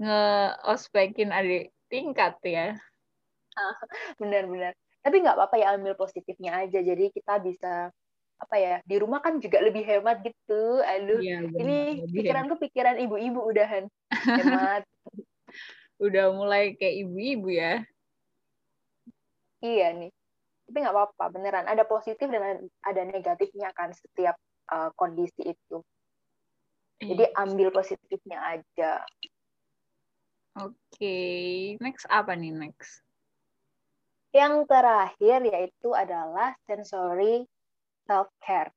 nge-ospekin 0.00 1.30
adik 1.30 1.70
tingkat 1.90 2.34
ya. 2.42 2.74
Benar-benar. 4.20 4.74
Tapi 5.04 5.16
nggak 5.20 5.36
apa-apa 5.36 5.56
ya 5.60 5.76
ambil 5.76 5.94
positifnya 5.94 6.64
aja. 6.64 6.80
Jadi 6.80 7.12
kita 7.12 7.38
bisa 7.44 7.92
apa 8.34 8.56
ya 8.58 8.82
di 8.82 8.98
rumah 8.98 9.22
kan 9.22 9.38
juga 9.38 9.62
lebih 9.62 9.86
hemat 9.86 10.24
gitu. 10.24 10.82
Aduh, 10.82 11.20
ya, 11.22 11.44
ini 11.44 12.02
pikiranku 12.10 12.58
pikiran 12.58 12.98
ibu-ibu 12.98 13.40
udahan 13.46 13.86
hemat. 14.40 14.82
Udah 16.02 16.34
mulai 16.34 16.74
kayak 16.74 17.06
ibu-ibu 17.06 17.48
ya. 17.54 17.84
Iya 19.62 19.96
nih. 19.96 20.10
Tapi 20.64 20.76
nggak 20.80 20.96
apa-apa, 20.96 21.24
beneran. 21.32 21.68
Ada 21.68 21.84
positif 21.84 22.26
dan 22.28 22.68
ada 22.84 23.02
negatifnya 23.04 23.70
kan 23.76 23.92
setiap 23.92 24.36
uh, 24.72 24.90
kondisi 24.96 25.52
itu. 25.52 25.84
Jadi 27.04 27.24
iya. 27.28 27.36
ambil 27.36 27.68
positifnya 27.68 28.38
aja. 28.40 29.04
Oke, 30.54 30.74
okay. 30.94 31.74
next 31.82 32.06
apa 32.06 32.38
nih 32.38 32.54
next? 32.54 33.02
Yang 34.30 34.70
terakhir 34.70 35.38
yaitu 35.50 35.90
adalah 35.90 36.54
sensory 36.66 37.42
self 38.06 38.30
care 38.38 38.70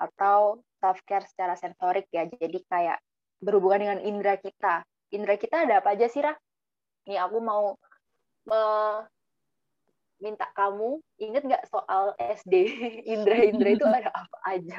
atau 0.00 0.64
self 0.80 1.04
care 1.04 1.28
secara 1.28 1.52
sensorik 1.60 2.08
ya. 2.08 2.24
Jadi 2.24 2.64
kayak 2.64 2.96
berhubungan 3.44 3.84
dengan 3.84 4.00
indera 4.04 4.40
kita. 4.40 4.84
Indera 5.12 5.36
kita 5.36 5.68
ada 5.68 5.84
apa 5.84 5.92
aja 5.92 6.08
sih, 6.08 6.24
Rah? 6.24 6.36
Nih 7.04 7.20
aku 7.20 7.44
mau 7.44 7.76
minta 10.18 10.50
kamu 10.56 10.98
inget 11.20 11.42
nggak 11.46 11.64
soal 11.70 12.16
SD 12.18 12.54
indera-indera 13.12 13.70
itu 13.76 13.86
ada 13.86 14.10
apa 14.10 14.38
aja? 14.48 14.78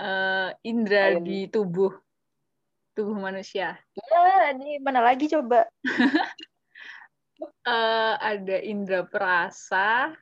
Uh, 0.00 0.50
indera 0.66 1.14
Ayo. 1.14 1.22
di 1.22 1.46
tubuh 1.46 1.92
tubuh 2.92 3.16
manusia? 3.16 3.80
Iya, 3.96 4.52
ini 4.56 4.80
mana 4.80 5.00
lagi 5.00 5.28
coba? 5.28 5.64
uh, 7.64 8.14
ada 8.30 8.56
indera 8.60 9.08
perasa, 9.08 10.12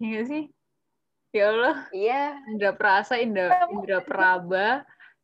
iya 0.00 0.20
sih? 0.28 0.44
Ya 1.34 1.50
Allah. 1.50 1.76
Iya. 1.90 2.24
Indera 2.52 2.72
perasa, 2.76 3.18
indera, 3.18 3.66
indera 3.72 4.00
peraba, 4.04 4.68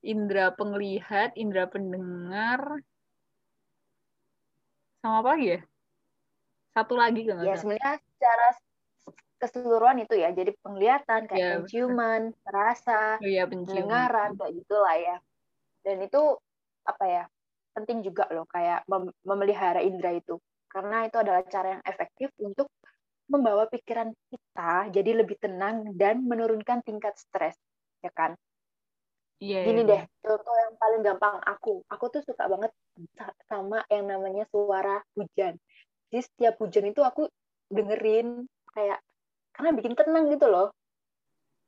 indera 0.03 0.51
penglihat, 0.57 1.37
indera 1.39 1.71
pendengar, 1.71 2.83
sama 5.01 5.25
apa 5.25 5.29
lagi 5.37 5.47
ya? 5.57 5.61
Satu 6.75 6.95
lagi 6.99 7.21
kan? 7.29 7.45
Ya 7.45 7.55
sebenarnya 7.57 8.01
secara 8.01 8.49
keseluruhan 9.41 10.05
itu 10.05 10.15
ya, 10.21 10.29
jadi 10.35 10.53
penglihatan, 10.61 11.25
kayak 11.25 11.41
ya, 11.41 11.51
penciuman, 11.63 12.37
perasa, 12.45 13.17
oh, 13.17 13.25
ya, 13.25 13.49
penciuman. 13.49 13.65
pendengaran, 13.73 14.29
kayak 14.37 14.53
gitulah 14.61 14.97
ya 15.01 15.17
dan 15.85 15.97
itu 16.05 16.37
apa 16.85 17.05
ya 17.07 17.25
penting 17.77 18.03
juga 18.03 18.27
loh 18.35 18.45
kayak 18.51 18.85
mem 18.91 19.13
memelihara 19.23 19.81
indera 19.81 20.17
itu 20.17 20.37
karena 20.71 21.07
itu 21.07 21.17
adalah 21.19 21.43
cara 21.47 21.79
yang 21.79 21.83
efektif 21.87 22.29
untuk 22.39 22.71
membawa 23.31 23.71
pikiran 23.71 24.11
kita 24.31 24.91
jadi 24.91 25.23
lebih 25.23 25.39
tenang 25.39 25.95
dan 25.95 26.27
menurunkan 26.27 26.83
tingkat 26.83 27.15
stres 27.15 27.55
ya 28.03 28.11
kan 28.11 28.35
yeah, 29.39 29.63
gini 29.63 29.87
yeah. 29.87 29.89
deh 29.89 30.03
contoh 30.27 30.57
yang 30.57 30.75
paling 30.77 31.01
gampang 31.07 31.37
aku 31.47 31.87
aku 31.87 32.05
tuh 32.11 32.23
suka 32.27 32.51
banget 32.51 32.73
sama 33.47 33.87
yang 33.87 34.11
namanya 34.11 34.45
suara 34.51 34.99
hujan 35.15 35.57
jadi 36.11 36.23
setiap 36.27 36.55
hujan 36.59 36.91
itu 36.91 37.01
aku 37.07 37.31
dengerin 37.71 38.51
kayak 38.75 38.99
karena 39.55 39.71
bikin 39.79 39.95
tenang 39.95 40.27
gitu 40.27 40.51
loh 40.51 40.75
Iya. 40.75 40.80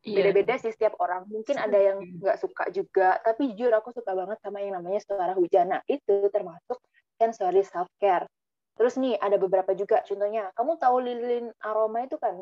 Beda-beda 0.02 0.58
sih 0.58 0.74
setiap 0.74 0.98
orang. 0.98 1.30
Mungkin 1.30 1.56
ada 1.62 1.78
yang 1.78 2.02
nggak 2.18 2.38
suka 2.42 2.68
juga 2.74 3.22
tapi 3.22 3.54
jujur 3.54 3.70
aku 3.70 3.94
suka 3.94 4.12
banget 4.18 4.42
sama 4.42 4.58
yang 4.58 4.74
namanya 4.74 4.98
suara 4.98 5.32
hujan 5.38 5.70
nah 5.70 5.80
itu 5.86 6.26
termasuk 6.34 6.82
sensory 7.22 7.62
self 7.62 7.86
care 8.02 8.26
terus 8.74 8.98
nih 8.98 9.14
ada 9.20 9.38
beberapa 9.38 9.76
juga. 9.78 10.02
Contohnya 10.02 10.50
kamu 10.58 10.80
tahu 10.80 10.96
lilin 11.04 11.46
aroma 11.62 12.02
itu 12.02 12.16
kan? 12.18 12.34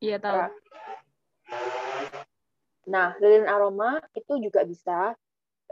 Iya 0.00 0.16
tahu. 0.22 0.40
Nah. 2.88 3.14
Lilin 3.20 3.46
aroma 3.46 4.00
itu 4.16 4.38
juga 4.40 4.64
bisa 4.64 5.12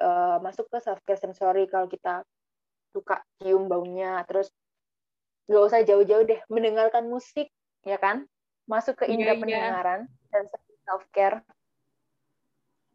uh, 0.03 0.37
masuk 0.44 0.68
ke 0.68 0.79
self 0.83 1.00
care 1.07 1.18
sensory 1.18 1.64
kalau 1.70 1.87
kita 1.87 2.26
suka 2.92 3.22
cium 3.40 3.70
baunya. 3.70 4.20
Terus 4.26 4.50
nggak 5.46 5.62
usah 5.66 5.81
jauh-jauh 5.87 6.26
deh 6.26 6.40
mendengarkan 6.50 7.07
musik 7.07 7.48
ya 7.87 7.96
kan? 7.96 8.26
Masuk 8.68 8.98
ke 8.98 9.09
Iya, 9.09 9.14
indera 9.14 9.35
iya. 9.35 9.40
pendengaran 9.40 10.00
dan 10.31 10.44
self 10.90 11.07
care 11.14 11.38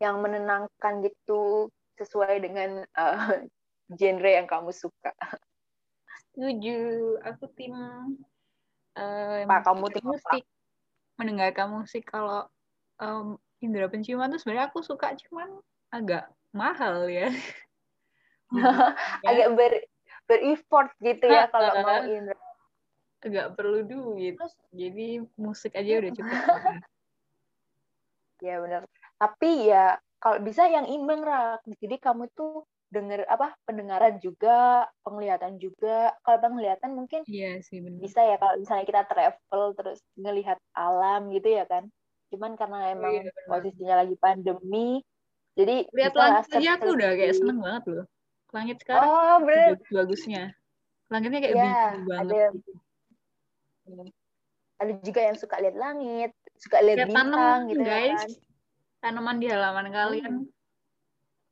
yang 0.04 0.20
menenangkan 0.20 1.00
gitu 1.08 1.72
sesuai 1.96 2.44
dengan 2.44 2.84
eh, 2.84 3.48
genre 4.00 4.28
yang 4.28 4.44
kamu 4.52 4.76
suka. 4.76 5.16
Setuju. 6.36 7.16
Aku 7.24 7.48
tim 7.56 7.72
eh, 9.00 9.48
Pak, 9.48 9.62
kamu 9.64 9.86
tim 9.96 10.04
apa? 10.04 10.12
musik. 10.12 10.44
Mendengarkan 11.16 11.68
musik 11.72 12.04
kalau 12.04 12.44
em, 13.00 13.40
indera 13.64 13.88
penciuman 13.88 14.28
tuh 14.28 14.44
sebenarnya 14.44 14.68
aku 14.68 14.84
suka 14.84 15.16
cuman 15.16 15.64
agak 15.96 16.28
mahal 16.52 17.08
ya. 17.08 17.32
Agak 19.28 19.56
ber 19.56 19.74
bereffort 20.28 20.92
gitu 21.00 21.28
ya 21.28 21.48
kalau 21.50 21.72
mau 21.82 22.04
indera. 22.04 22.44
agak 23.24 23.58
perlu 23.58 23.88
duit. 23.88 24.36
Terus 24.38 24.56
Jadi 24.76 25.24
musik 25.40 25.72
aja 25.74 26.04
udah 26.04 26.12
cukup. 26.12 26.36
ya 28.42 28.60
benar. 28.60 28.82
Tapi 29.16 29.72
ya 29.72 29.96
kalau 30.20 30.42
bisa 30.42 30.66
yang 30.68 30.90
imbang 30.90 31.22
Rak. 31.22 31.64
Jadi 31.80 31.96
kamu 32.02 32.28
tuh 32.34 32.66
denger 32.90 33.28
apa 33.28 33.54
pendengaran 33.68 34.18
juga, 34.24 34.88
penglihatan 35.04 35.60
juga. 35.60 36.16
Kalau 36.24 36.38
penglihatan 36.40 36.96
mungkin 36.96 37.22
Iya 37.28 37.60
sih 37.62 37.84
benar. 37.84 38.00
bisa 38.00 38.22
ya 38.24 38.36
kalau 38.40 38.56
misalnya 38.60 38.86
kita 38.88 39.02
travel 39.08 39.64
terus 39.76 40.00
ngelihat 40.16 40.58
alam 40.74 41.30
gitu 41.32 41.50
ya 41.52 41.66
kan. 41.68 41.88
Cuman 42.34 42.58
karena 42.58 42.92
emang 42.96 43.22
iya, 43.22 43.30
benar. 43.30 43.46
posisinya 43.48 43.96
lagi 44.02 44.16
pandemi, 44.18 45.00
jadi 45.56 45.88
Lihat 45.94 46.14
langit 46.18 46.52
aja 46.52 46.70
aku 46.76 46.90
udah 46.98 47.12
kayak 47.16 47.36
seneng 47.38 47.60
banget 47.64 47.84
loh. 47.88 48.06
Langit 48.52 48.78
sekarang 48.84 49.08
Oh, 49.08 49.38
bener. 49.46 49.78
bagus-bagusnya. 49.80 50.44
Langitnya 51.12 51.40
kayak 51.44 51.56
Iya, 51.56 51.64
biru 51.94 52.04
banget. 52.10 52.26
ada- 52.34 52.52
gitu. 52.56 52.72
Ada 54.76 54.92
juga 55.00 55.22
yang 55.24 55.38
suka 55.40 55.56
lihat 55.64 55.76
langit, 55.80 56.32
suka 56.58 56.78
lihat 56.80 56.98
Lihat 56.98 57.08
bintang 57.10 57.30
tanaman 57.30 57.60
gitu 57.68 57.82
ya 57.82 57.90
guys. 57.90 58.22
kan. 58.22 58.30
Tanaman 59.02 59.36
di 59.38 59.48
halaman 59.48 59.88
kalian. 59.90 60.34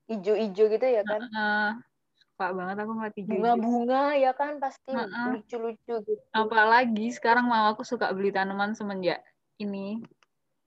Ijo-ijo 0.06 0.63
gitu 0.68 0.86
ya 0.86 1.02
kan. 1.02 1.22
Eh, 1.24 1.70
suka 2.18 2.46
banget 2.52 2.76
aku 2.78 2.92
ngeliat 2.94 3.16
hijau-hijau. 3.16 3.39
Bunga-bunga 3.39 4.04
ya 4.16 4.32
kan 4.34 4.52
pasti 4.58 4.92
lucu-lucu 4.92 5.94
gitu. 6.04 6.24
Apalagi 6.32 7.08
sekarang 7.10 7.48
mau 7.48 7.72
aku 7.72 7.82
suka 7.82 8.12
beli 8.12 8.30
tanaman 8.30 8.74
semenjak 8.74 9.24
ini 9.58 10.04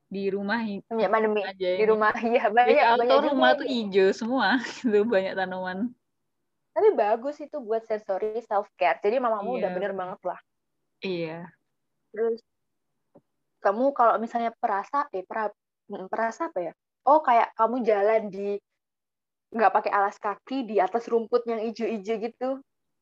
di 0.07 0.31
rumah 0.31 0.63
Semenjak 0.87 1.11
pandemi 1.11 1.43
aja 1.43 1.59
di 1.59 1.83
ini. 1.83 1.85
rumah 1.85 2.15
Jadi 2.17 2.39
banyak 2.49 2.85
auto 2.87 3.01
banyak 3.03 3.11
juga 3.13 3.27
rumah 3.29 3.51
yang 3.51 3.59
tuh 3.59 3.67
hijau 3.69 4.09
semua 4.15 4.49
gitu 4.81 4.99
banyak 5.05 5.35
tanaman. 5.35 5.79
Tapi 6.71 6.89
bagus 6.93 7.37
itu 7.41 7.57
buat 7.59 7.83
sensory 7.83 8.41
self 8.41 8.69
care. 8.77 9.01
Jadi 9.01 9.17
mamamu 9.17 9.57
udah 9.57 9.69
Iya. 9.69 9.77
bener 9.77 9.93
banget 9.93 10.21
lah. 10.23 10.41
Iya. 11.01 11.39
Terus 12.13 12.41
kamu 13.67 13.85
kalau 13.99 14.15
misalnya 14.23 14.53
perasa, 14.63 14.99
eh 15.17 15.25
pera, 15.27 15.51
mm, 15.91 16.07
perasa 16.13 16.43
apa 16.51 16.61
ya? 16.71 16.73
Oh 17.11 17.21
kayak 17.27 17.49
kamu 17.59 17.77
jalan 17.89 18.23
di 18.35 18.49
nggak 19.55 19.73
pakai 19.77 19.93
alas 19.99 20.17
kaki 20.19 20.67
di 20.71 20.77
atas 20.87 21.07
rumput 21.13 21.43
yang 21.51 21.61
ijo-ijo 21.63 22.15
gitu, 22.27 22.49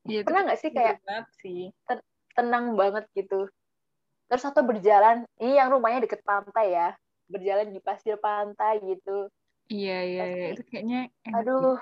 Iya, 0.08 0.20
itu 0.20 0.28
pernah 0.28 0.40
nggak 0.46 0.60
sih 0.62 0.70
kayak 0.76 0.96
sih. 1.40 1.60
tenang 2.36 2.66
banget 2.80 3.04
gitu. 3.18 3.48
Terus 4.28 4.44
atau 4.48 4.62
berjalan, 4.66 5.24
ini 5.40 5.60
yang 5.60 5.68
rumahnya 5.74 6.04
deket 6.08 6.20
pantai 6.26 6.66
ya, 6.74 6.88
berjalan 7.32 7.68
di 7.74 7.80
pasir 7.80 8.16
pantai 8.20 8.80
gitu. 8.84 9.28
Iya 9.72 9.94
iya 10.08 10.22
iya 10.36 10.44
itu 10.52 10.62
kayaknya 10.70 10.98
enak. 11.28 11.40
Aduh, 11.40 11.76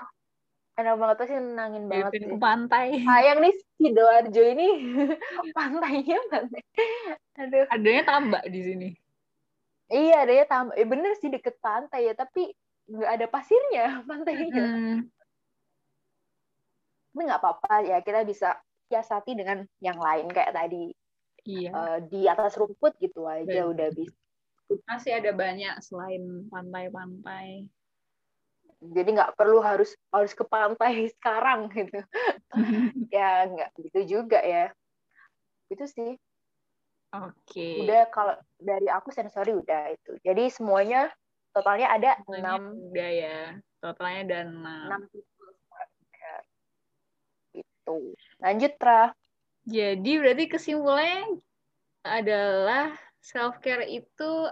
enak 0.73 0.95
banget 0.97 1.17
banget 1.21 1.81
Daripada 1.85 2.17
sih. 2.17 2.29
ke 2.29 2.37
pantai. 2.41 2.85
Sayang 3.05 3.39
nih 3.45 3.55
Sidoarjo 3.77 4.43
ini 4.57 4.69
pantainya 5.57 6.17
pantai. 6.33 6.63
Aduh. 7.37 7.65
Adanya 7.69 8.03
tambak 8.05 8.43
di 8.49 8.59
sini. 8.61 8.89
Iya, 9.93 10.25
adanya 10.25 10.45
tambah. 10.49 10.73
Eh, 10.73 10.87
bener 10.89 11.13
sih 11.21 11.29
deket 11.29 11.61
pantai 11.61 12.09
ya, 12.09 12.13
tapi 12.17 12.49
nggak 12.89 13.11
ada 13.21 13.25
pasirnya 13.29 13.85
pantainya. 14.09 14.65
Hmm, 14.65 14.97
Tapi 17.13 17.21
nggak 17.29 17.41
apa-apa 17.41 17.73
ya, 17.85 17.97
kita 18.01 18.25
bisa 18.25 18.57
siasati 18.89 19.37
dengan 19.37 19.61
yang 19.79 19.97
lain 20.01 20.29
kayak 20.29 20.53
tadi 20.53 20.93
iya. 21.45 21.69
eh, 21.71 21.99
di 22.09 22.25
atas 22.25 22.57
rumput 22.57 22.97
gitu 22.97 23.25
aja 23.29 23.45
Bener. 23.45 23.69
udah 23.69 23.89
bisa. 23.93 24.17
Masih 24.89 25.21
ada 25.21 25.29
banyak 25.37 25.75
selain 25.85 26.49
pantai-pantai. 26.49 27.69
Jadi 28.91 29.09
nggak 29.15 29.39
perlu 29.39 29.63
harus 29.63 29.95
harus 30.11 30.35
ke 30.35 30.43
pantai 30.43 31.07
sekarang 31.19 31.71
gitu. 31.71 32.03
ya 33.15 33.47
nggak 33.47 33.69
gitu 33.79 33.99
juga 34.19 34.43
ya. 34.43 34.71
Itu 35.71 35.87
sih. 35.87 36.19
Oke. 37.13 37.85
Udah 37.85 38.09
kalau 38.09 38.35
dari 38.59 38.89
aku 38.89 39.13
sensori 39.13 39.53
udah 39.53 39.93
itu. 39.93 40.19
Jadi 40.25 40.49
semuanya 40.51 41.07
totalnya 41.53 41.93
ada 41.93 42.11
enam 42.27 42.75
udah 42.91 43.11
ya. 43.13 43.39
Totalnya 43.79 44.19
ada 44.27 44.37
enam. 44.49 44.99
Gitu. 47.53 47.97
Lanjut 48.41 48.73
Tra. 48.81 49.13
Jadi 49.63 50.11
berarti 50.19 50.45
kesimpulannya 50.51 51.39
adalah 52.03 52.91
self 53.23 53.63
care 53.63 53.87
itu 53.87 54.51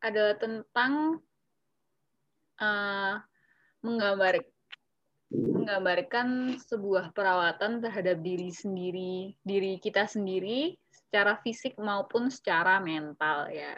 adalah 0.00 0.36
tentang 0.40 1.20
uh, 2.60 3.20
menggambar 3.86 4.42
menggambarkan 5.30 6.58
sebuah 6.62 7.10
perawatan 7.10 7.82
terhadap 7.82 8.22
diri 8.22 8.54
sendiri, 8.54 9.34
diri 9.42 9.82
kita 9.82 10.06
sendiri 10.06 10.78
secara 10.90 11.38
fisik 11.42 11.74
maupun 11.78 12.30
secara 12.30 12.78
mental 12.78 13.50
ya. 13.50 13.74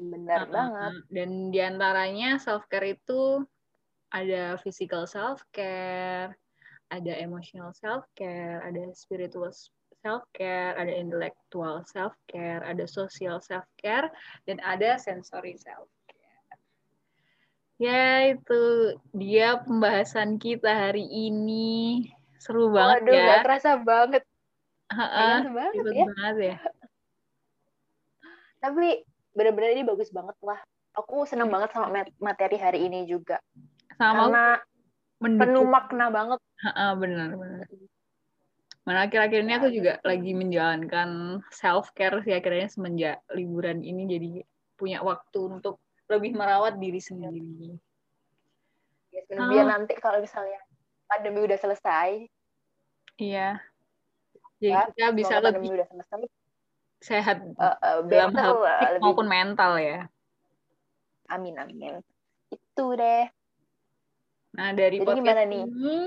Benar 0.00 0.48
Uh, 0.48 0.52
banget. 0.52 0.94
Dan 1.12 1.30
di 1.52 1.60
antaranya 1.60 2.40
self 2.40 2.64
care 2.72 2.96
itu 2.96 3.44
ada 4.08 4.56
physical 4.64 5.04
self 5.04 5.44
care, 5.52 6.32
ada 6.88 7.12
emotional 7.20 7.76
self 7.76 8.08
care, 8.16 8.64
ada 8.64 8.88
spiritual 8.96 9.52
self 10.00 10.24
care, 10.32 10.72
ada 10.78 10.92
intellectual 10.94 11.84
self 11.84 12.16
care, 12.30 12.64
ada 12.64 12.88
social 12.88 13.42
self 13.44 13.66
care, 13.76 14.08
dan 14.48 14.56
ada 14.64 14.96
sensory 14.96 15.60
self. 15.60 15.90
Ya 17.78 18.26
itu 18.26 18.62
dia 19.14 19.62
pembahasan 19.62 20.42
kita 20.42 20.66
hari 20.66 21.06
ini 21.06 22.10
seru 22.42 22.74
banget 22.74 23.06
Waduh, 23.06 23.14
ya. 23.14 23.22
nggak 23.22 23.42
kerasa 23.46 23.70
banget. 23.78 24.22
Heeh, 24.90 25.38
banget 25.46 25.86
ya. 25.94 26.04
banget 26.10 26.36
ya. 26.42 26.56
Tapi 28.58 29.06
benar-benar 29.30 29.70
ini 29.78 29.86
bagus 29.86 30.10
banget 30.10 30.34
lah. 30.42 30.58
Aku 30.98 31.22
seneng 31.22 31.54
banget 31.54 31.70
sama 31.70 32.02
mat- 32.02 32.18
materi 32.18 32.58
hari 32.58 32.90
ini 32.90 33.06
juga. 33.06 33.38
Sama 33.94 34.26
Karena 34.26 34.44
mendukung. 35.22 35.46
penuh 35.46 35.66
makna 35.70 36.06
banget. 36.10 36.38
Heeh, 36.66 36.90
benar 36.98 37.30
benar. 37.38 37.66
Mana 38.82 39.06
akhir-akhir 39.06 39.40
ini 39.46 39.54
aku 39.54 39.68
juga 39.70 39.92
lagi 40.02 40.32
menjalankan 40.34 41.38
self 41.54 41.94
care 41.94 42.18
sih 42.26 42.34
akhirnya 42.34 42.66
semenjak 42.66 43.22
liburan 43.36 43.86
ini 43.86 44.02
jadi 44.10 44.30
punya 44.74 44.98
waktu 45.04 45.60
untuk 45.60 45.78
lebih 46.08 46.32
merawat 46.32 46.76
diri 46.76 46.98
sendiri. 46.98 47.76
Biar 49.28 49.64
Ah. 49.64 49.76
nanti 49.76 49.92
kalau 49.96 50.18
misalnya 50.18 50.60
pandemi 51.04 51.40
udah 51.42 51.58
selesai, 51.58 52.28
Iya. 53.18 53.58
Jadi 54.62 54.70
ya, 54.70 54.86
kita 54.90 55.10
bisa 55.10 55.34
lebih 55.38 55.74
udah 55.74 55.86
selesai, 55.86 56.22
sehat 56.98 57.38
eh, 57.42 57.76
eh, 57.78 57.98
dalam 58.06 58.30
hal 58.32 58.54
lebih- 58.58 59.02
maupun 59.02 59.26
mental 59.26 59.74
ya. 59.76 60.06
Amin, 61.28 61.54
amin. 61.54 61.98
Itu 62.48 62.94
deh. 62.94 63.26
Nah, 64.54 64.70
dari 64.72 64.98
Jadi 64.98 65.06
podcast 65.06 65.18
gimana 65.20 65.42
nih? 65.44 65.62
ini 65.66 65.98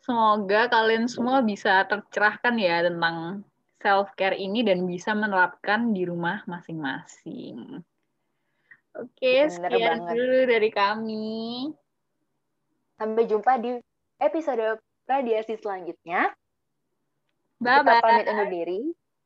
semoga 0.00 0.70
kalian 0.70 1.04
semua 1.06 1.42
bisa 1.42 1.82
tercerahkan 1.84 2.54
ya 2.54 2.86
tentang 2.86 3.42
self 3.78 4.14
care 4.14 4.34
ini 4.34 4.62
dan 4.62 4.86
bisa 4.86 5.10
menerapkan 5.10 5.90
di 5.90 6.06
rumah 6.06 6.46
masing-masing. 6.46 7.82
Oke, 9.00 9.32
Bener 9.48 9.48
sekian 9.48 9.96
banget. 10.04 10.14
dulu 10.14 10.38
dari 10.44 10.70
kami. 10.70 11.72
Sampai 13.00 13.24
jumpa 13.24 13.56
di 13.56 13.80
episode 14.20 14.76
radiasi 15.08 15.56
selanjutnya. 15.56 16.28
Bye 17.60 17.80
Kita 17.80 17.92
bye. 17.96 18.02
pamit 18.04 18.26
undur 18.28 18.48
diri. 18.52 18.80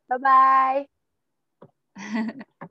Bye-bye. 0.06 0.80